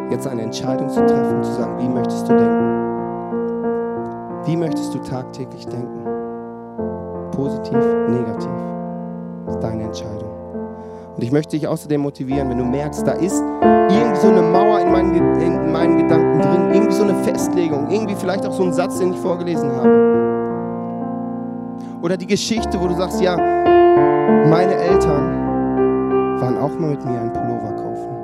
jetzt 0.10 0.28
eine 0.28 0.44
Entscheidung 0.44 0.88
zu 0.90 1.06
treffen 1.06 1.44
zu 1.44 1.52
sagen, 1.52 1.78
wie 1.78 1.90
möchtest 1.90 2.30
du 2.30 2.38
denken? 2.38 2.81
Wie 4.46 4.58
möchtest 4.58 4.94
du 4.94 5.00
tagtäglich 5.00 5.68
denken? 5.68 6.04
Positiv, 7.32 7.78
negativ. 8.10 8.50
Das 9.46 9.56
ist 9.56 9.64
deine 9.64 9.84
Entscheidung. 9.84 10.32
Und 11.16 11.24
ich 11.24 11.32
möchte 11.32 11.58
dich 11.58 11.68
außerdem 11.68 12.02
motivieren, 12.02 12.50
wenn 12.50 12.58
du 12.58 12.66
merkst, 12.66 13.06
da 13.06 13.12
ist 13.12 13.44
irgendwie 13.62 14.20
so 14.20 14.30
eine 14.30 14.42
Mauer 14.42 14.80
in 14.80 14.92
meinen, 14.92 15.14
in 15.42 15.72
meinen 15.72 15.98
Gedanken 15.98 16.42
drin, 16.42 16.74
irgendwie 16.74 16.94
so 16.94 17.04
eine 17.04 17.16
Festlegung, 17.24 17.90
irgendwie 17.90 18.16
vielleicht 18.16 18.46
auch 18.46 18.54
so 18.54 18.64
ein 18.64 18.74
Satz, 18.74 18.98
den 18.98 19.14
ich 19.14 19.20
vorgelesen 19.20 19.72
habe. 19.72 19.90
Oder 22.02 22.18
die 22.18 22.28
Geschichte, 22.28 22.82
wo 22.82 22.88
du 22.88 22.96
sagst, 22.96 23.22
ja, 23.22 23.36
meine 23.38 24.74
Eltern 24.74 26.40
waren 26.42 26.58
auch 26.58 26.74
mal 26.80 26.92
mit 26.92 27.06
mir 27.06 27.20
einen 27.20 27.32
Pullover 27.32 27.74
kaufen. 27.74 28.16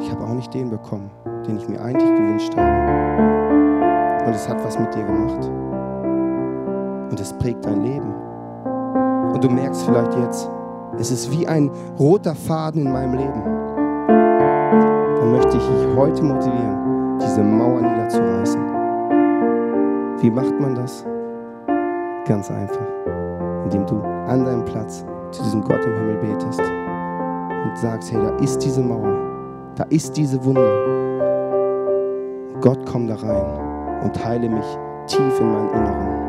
Ich 0.00 0.10
habe 0.10 0.24
auch 0.24 0.34
nicht 0.34 0.52
den 0.52 0.70
bekommen, 0.70 1.10
den 1.46 1.58
ich 1.58 1.68
mir 1.68 1.80
eigentlich 1.80 2.10
gewünscht 2.10 2.56
habe. 2.56 2.65
Es 4.36 4.46
hat 4.46 4.62
was 4.62 4.78
mit 4.78 4.94
dir 4.94 5.02
gemacht. 5.02 5.50
Und 7.10 7.18
es 7.18 7.32
prägt 7.32 7.64
dein 7.64 7.82
Leben. 7.82 8.12
Und 9.32 9.42
du 9.42 9.48
merkst 9.48 9.86
vielleicht 9.86 10.14
jetzt, 10.18 10.50
es 10.98 11.10
ist 11.10 11.32
wie 11.32 11.48
ein 11.48 11.70
roter 11.98 12.34
Faden 12.34 12.84
in 12.84 12.92
meinem 12.92 13.14
Leben. 13.14 13.42
Dann 14.06 15.32
möchte 15.32 15.56
ich 15.56 15.66
dich 15.66 15.96
heute 15.96 16.22
motivieren, 16.22 17.18
diese 17.18 17.42
Mauer 17.42 17.80
niederzureißen. 17.80 18.60
Wie 20.20 20.30
macht 20.30 20.60
man 20.60 20.74
das? 20.74 21.06
Ganz 22.26 22.50
einfach, 22.50 22.86
indem 23.64 23.86
du 23.86 24.02
an 24.02 24.44
deinem 24.44 24.66
Platz 24.66 25.02
zu 25.30 25.42
diesem 25.44 25.64
Gott 25.64 25.82
im 25.82 25.94
Himmel 25.94 26.16
betest 26.16 26.60
und 26.60 27.78
sagst, 27.78 28.12
hey, 28.12 28.20
da 28.20 28.36
ist 28.36 28.58
diese 28.58 28.82
Mauer, 28.82 29.16
da 29.76 29.84
ist 29.84 30.14
diese 30.14 30.44
Wunde. 30.44 30.68
Gott, 32.60 32.84
komm 32.84 33.06
da 33.06 33.14
rein 33.14 33.65
und 34.02 34.24
heile 34.24 34.48
mich 34.48 34.66
tief 35.06 35.40
in 35.40 35.52
meinem 35.52 35.68
Inneren. 35.70 36.25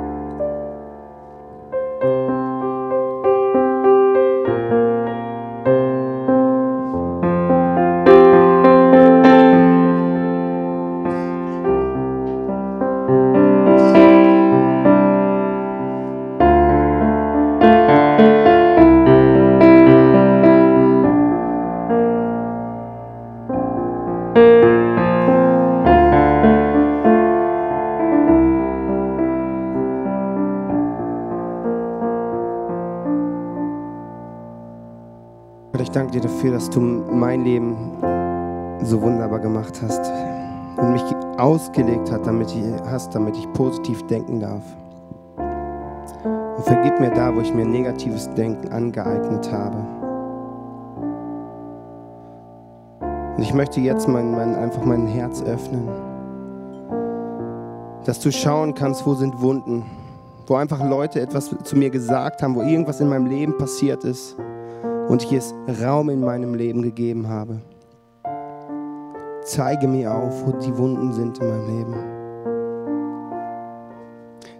Dafür, 36.37 36.51
dass 36.51 36.69
du 36.69 36.79
mein 36.79 37.43
Leben 37.43 37.75
so 38.83 39.01
wunderbar 39.01 39.39
gemacht 39.39 39.81
hast 39.81 40.11
und 40.77 40.93
mich 40.93 41.01
ausgelegt 41.37 42.11
hat, 42.11 42.27
damit 42.27 42.53
ich, 42.53 42.63
hast, 42.85 43.15
damit 43.15 43.35
ich 43.35 43.51
positiv 43.53 44.03
denken 44.03 44.39
darf. 44.39 44.61
Und 46.57 46.63
vergib 46.63 46.99
mir 46.99 47.09
da, 47.09 47.35
wo 47.35 47.39
ich 47.39 47.51
mir 47.55 47.65
negatives 47.65 48.29
Denken 48.35 48.71
angeeignet 48.71 49.51
habe. 49.51 49.77
Und 53.35 53.41
ich 53.41 53.55
möchte 53.55 53.81
jetzt 53.81 54.07
mein, 54.07 54.31
mein, 54.31 54.53
einfach 54.55 54.85
mein 54.85 55.07
Herz 55.07 55.41
öffnen, 55.41 55.87
dass 58.05 58.19
du 58.19 58.31
schauen 58.31 58.75
kannst, 58.75 59.07
wo 59.07 59.15
sind 59.15 59.41
Wunden, 59.41 59.85
wo 60.45 60.53
einfach 60.53 60.87
Leute 60.87 61.19
etwas 61.19 61.49
zu 61.63 61.75
mir 61.75 61.89
gesagt 61.89 62.43
haben, 62.43 62.53
wo 62.53 62.61
irgendwas 62.61 63.01
in 63.01 63.09
meinem 63.09 63.25
Leben 63.25 63.57
passiert 63.57 64.03
ist 64.03 64.37
und 65.07 65.23
ich 65.23 65.33
es 65.33 65.53
Raum 65.81 66.09
in 66.09 66.21
meinem 66.21 66.53
Leben 66.53 66.81
gegeben 66.81 67.27
habe. 67.27 67.61
Zeige 69.43 69.87
mir 69.87 70.13
auf, 70.13 70.45
wo 70.45 70.51
die 70.51 70.77
Wunden 70.77 71.13
sind 71.13 71.39
in 71.39 71.47
meinem 71.47 71.77
Leben. 71.77 71.95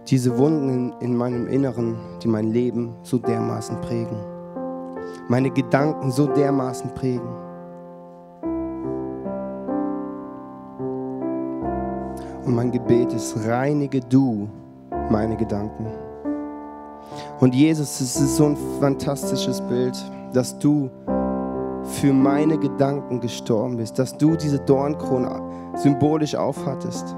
Diese 0.08 0.38
Wunden 0.38 0.70
in, 0.70 0.94
in 1.02 1.18
meinem 1.18 1.48
Inneren, 1.48 1.98
die 2.24 2.30
mein 2.30 2.54
Leben 2.54 2.96
so 3.04 3.18
dermaßen 3.18 3.82
prägen. 3.82 4.18
Meine 5.28 5.50
Gedanken 5.50 6.12
so 6.12 6.28
dermaßen 6.28 6.94
prägen. 6.94 7.28
Und 12.46 12.56
mein 12.56 12.72
Gebet 12.72 13.12
ist, 13.12 13.46
reinige 13.46 14.00
du 14.00 14.48
meine 15.12 15.36
Gedanken. 15.36 15.88
Und 17.42 17.54
Jesus, 17.54 18.00
es 18.00 18.16
ist 18.16 18.38
so 18.38 18.46
ein 18.46 18.58
fantastisches 18.80 19.60
Bild, 19.60 19.98
dass 20.38 20.60
du 20.60 20.92
für 21.82 22.14
meine 22.14 22.60
Gedanken 22.60 23.20
gestorben 23.20 23.78
bist, 23.78 23.98
dass 23.98 24.16
du 24.16 24.36
diese 24.36 24.60
Dornkrone 24.60 25.42
symbolisch 25.74 26.36
aufhattest. 26.36 27.16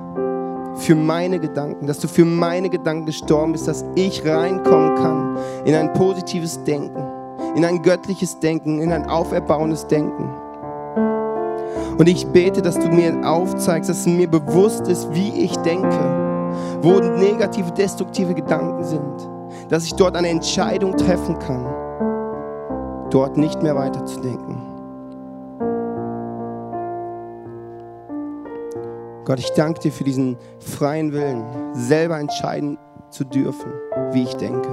Für 0.76 0.96
meine 0.96 1.38
Gedanken, 1.38 1.86
dass 1.86 2.00
du 2.00 2.08
für 2.08 2.24
meine 2.24 2.70
Gedanken 2.70 3.08
gestorben 3.08 3.52
bist, 3.52 3.68
dass 3.68 3.84
ich 3.96 4.26
reinkommen 4.26 4.96
kann 4.96 5.38
in 5.66 5.76
ein 5.76 5.92
positives 5.92 6.64
Denken, 6.64 7.04
in 7.58 7.66
ein 7.66 7.82
göttliches 7.82 8.40
Denken, 8.40 8.80
in 8.80 8.94
ein 8.94 9.10
auferbauendes 9.10 9.86
Denken. 9.88 10.30
Und 11.98 12.08
ich 12.08 12.26
bete, 12.28 12.62
dass 12.62 12.80
du 12.80 12.88
mir 12.88 13.20
aufzeigst, 13.28 13.90
dass 13.90 14.06
mir 14.06 14.30
bewusst 14.30 14.88
ist, 14.88 15.14
wie 15.14 15.44
ich 15.44 15.58
denke, 15.58 15.90
wo 16.82 17.00
negative, 17.00 17.70
destruktive 17.72 18.34
Gedanken 18.34 18.86
sind, 18.86 19.30
dass 19.68 19.84
ich 19.84 19.94
dort 19.96 20.16
eine 20.16 20.30
Entscheidung 20.30 20.96
treffen 20.96 21.38
kann, 21.40 21.66
dort 23.10 23.38
nicht 23.38 23.62
mehr 23.62 23.76
weiterzudenken. 23.76 24.70
Gott, 29.30 29.40
ich 29.40 29.52
danke 29.52 29.80
dir 29.80 29.92
für 29.92 30.04
diesen 30.04 30.38
freien 30.60 31.14
Willen, 31.14 31.44
selber 31.74 32.20
entscheiden 32.20 32.80
zu 33.12 33.24
dürfen, 33.24 33.72
wie 34.12 34.24
ich 34.24 34.34
denke. 34.36 34.68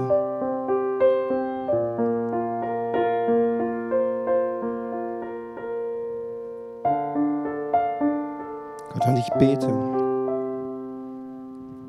Gott, 8.95 9.07
und 9.07 9.19
ich 9.19 9.29
bete, 9.35 9.69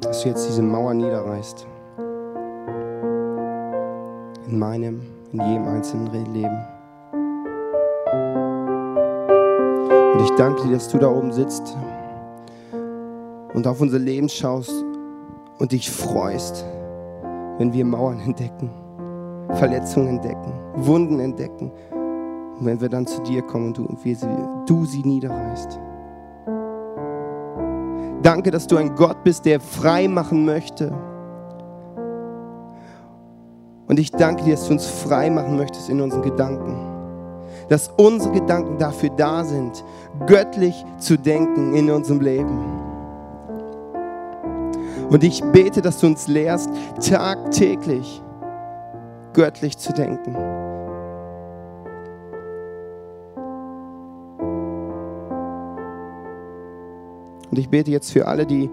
dass 0.02 0.24
du 0.24 0.28
jetzt 0.30 0.46
diese 0.48 0.62
Mauer 0.62 0.94
niederreißt. 0.94 1.66
In 4.50 4.60
meinem, 4.60 5.17
in 5.34 5.42
jedem 5.42 5.68
einzelnen 5.68 6.34
Leben. 6.34 6.66
Und 10.14 10.24
ich 10.24 10.32
danke 10.32 10.64
dir, 10.64 10.74
dass 10.74 10.90
du 10.90 10.98
da 10.98 11.10
oben 11.10 11.32
sitzt 11.32 11.78
und 13.54 13.68
auf 13.68 13.82
unser 13.82 14.00
Leben 14.00 14.30
schaust 14.30 14.74
und 15.60 15.72
dich 15.72 15.90
freust, 15.90 16.66
wenn 17.58 17.74
wir 17.74 17.86
Mauern 17.86 18.20
entdecken, 18.20 18.70
Verletzungen 19.56 20.08
entdecken, 20.08 20.54
Wunden 20.76 21.20
entdecken. 21.20 21.72
Und 22.60 22.66
wenn 22.66 22.82
wir 22.82 22.90
dann 22.90 23.06
zu 23.06 23.22
dir 23.22 23.44
kommen 23.44 23.68
und 23.68 23.78
du, 23.78 23.86
und 23.86 24.00
sie, 24.00 24.16
du 24.66 24.86
sie 24.86 25.04
niederreißt. 25.04 25.80
Danke, 28.24 28.50
dass 28.50 28.66
du 28.66 28.78
ein 28.78 28.96
Gott 28.96 29.24
bist, 29.24 29.46
der 29.46 29.60
frei 29.60 30.08
machen 30.08 30.46
möchte. 30.46 30.92
Und 33.88 34.00
ich 34.00 34.12
danke 34.12 34.44
dir, 34.44 34.56
dass 34.56 34.68
du 34.68 34.74
uns 34.74 34.86
frei 34.86 35.30
machen 35.30 35.56
möchtest 35.58 35.90
in 35.90 36.02
unseren 36.02 36.22
Gedanken. 36.22 36.76
Dass 37.70 37.90
unsere 37.98 38.34
Gedanken 38.34 38.78
dafür 38.78 39.10
da 39.10 39.44
sind, 39.44 39.84
göttlich 40.26 40.86
zu 40.98 41.18
denken 41.18 41.74
in 41.74 41.90
unserem 41.90 42.22
Leben. 42.22 42.60
Und 45.10 45.24
ich 45.24 45.42
bete, 45.42 45.82
dass 45.82 46.00
du 46.00 46.08
uns 46.08 46.28
lehrst, 46.28 46.70
tagtäglich 47.10 48.22
göttlich 49.34 49.78
zu 49.78 49.94
denken. 49.94 50.36
Und 57.50 57.58
ich 57.58 57.70
bete 57.70 57.92
jetzt 57.92 58.12
für 58.12 58.28
alle, 58.28 58.46
die, 58.46 58.70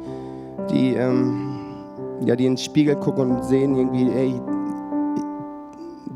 die, 0.70 0.94
ähm, 0.94 1.77
ja, 2.24 2.35
die 2.35 2.46
in 2.46 2.53
den 2.53 2.59
Spiegel 2.59 2.96
gucken 2.96 3.31
und 3.31 3.44
sehen 3.44 3.77
irgendwie, 3.77 4.11
ey, 4.11 4.40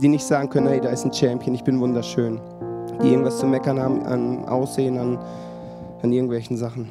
die 0.01 0.09
nicht 0.09 0.25
sagen 0.25 0.49
können, 0.49 0.69
hey, 0.69 0.81
da 0.81 0.91
ist 0.91 1.05
ein 1.05 1.13
Champion, 1.13 1.55
ich 1.55 1.65
bin 1.65 1.81
wunderschön. 1.81 2.41
Die 3.03 3.11
irgendwas 3.11 3.39
zu 3.39 3.47
meckern 3.47 3.81
haben 3.81 4.03
an 4.05 4.45
Aussehen, 4.47 4.99
an, 4.99 5.19
an 6.03 6.13
irgendwelchen 6.13 6.57
Sachen. 6.57 6.89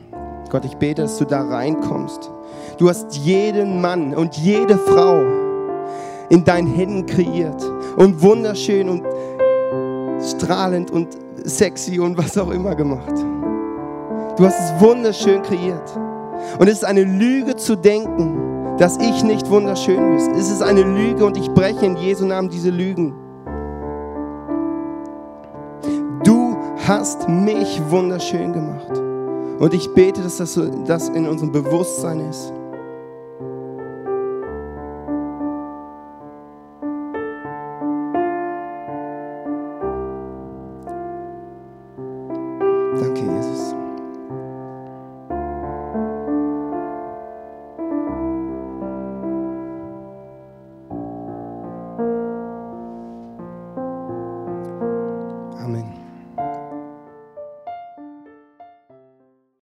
Gott, 0.50 0.63
ich 0.65 0.76
bete, 0.76 1.02
dass 1.04 1.17
du 1.17 1.26
da 1.26 1.41
reinkommst. 1.41 2.32
Du 2.78 2.89
hast 2.89 3.15
jeden 3.17 3.82
Mann 3.82 4.13
und 4.13 4.38
jede 4.38 4.78
Frau 4.78 5.22
in 6.30 6.43
deinen 6.43 6.67
Händen 6.67 7.06
kreiert 7.06 7.62
und 7.98 8.22
wunderschön 8.22 8.89
und 8.89 9.04
strahlend 10.22 10.91
und 10.91 11.10
sexy 11.43 12.00
und 12.00 12.17
was 12.17 12.38
auch 12.38 12.52
immer 12.52 12.76
gemacht. 12.76 13.13
Du 14.38 14.46
hast 14.46 14.60
es 14.60 14.82
wunderschön 14.82 15.41
kreiert. 15.41 15.98
Und 16.60 16.67
es 16.67 16.76
ist 16.76 16.86
eine 16.86 17.04
Lüge 17.04 17.56
zu 17.56 17.76
denken, 17.76 18.46
dass 18.77 18.97
ich 18.97 19.23
nicht 19.23 19.49
wunderschön 19.49 19.97
bin. 19.97 20.15
Es 20.35 20.51
ist 20.51 20.61
eine 20.61 20.81
Lüge 20.83 21.25
und 21.25 21.37
ich 21.37 21.49
breche 21.51 21.85
in 21.85 21.97
Jesu 21.97 22.25
Namen 22.25 22.49
diese 22.49 22.69
Lügen. 22.69 23.13
Du 26.23 26.55
hast 26.87 27.27
mich 27.27 27.81
wunderschön 27.89 28.53
gemacht. 28.53 29.01
Und 29.59 29.73
ich 29.73 29.91
bete, 29.93 30.21
dass 30.21 30.37
das, 30.37 30.59
das 30.85 31.09
in 31.09 31.27
unserem 31.27 31.51
Bewusstsein 31.51 32.19
ist. 32.19 32.53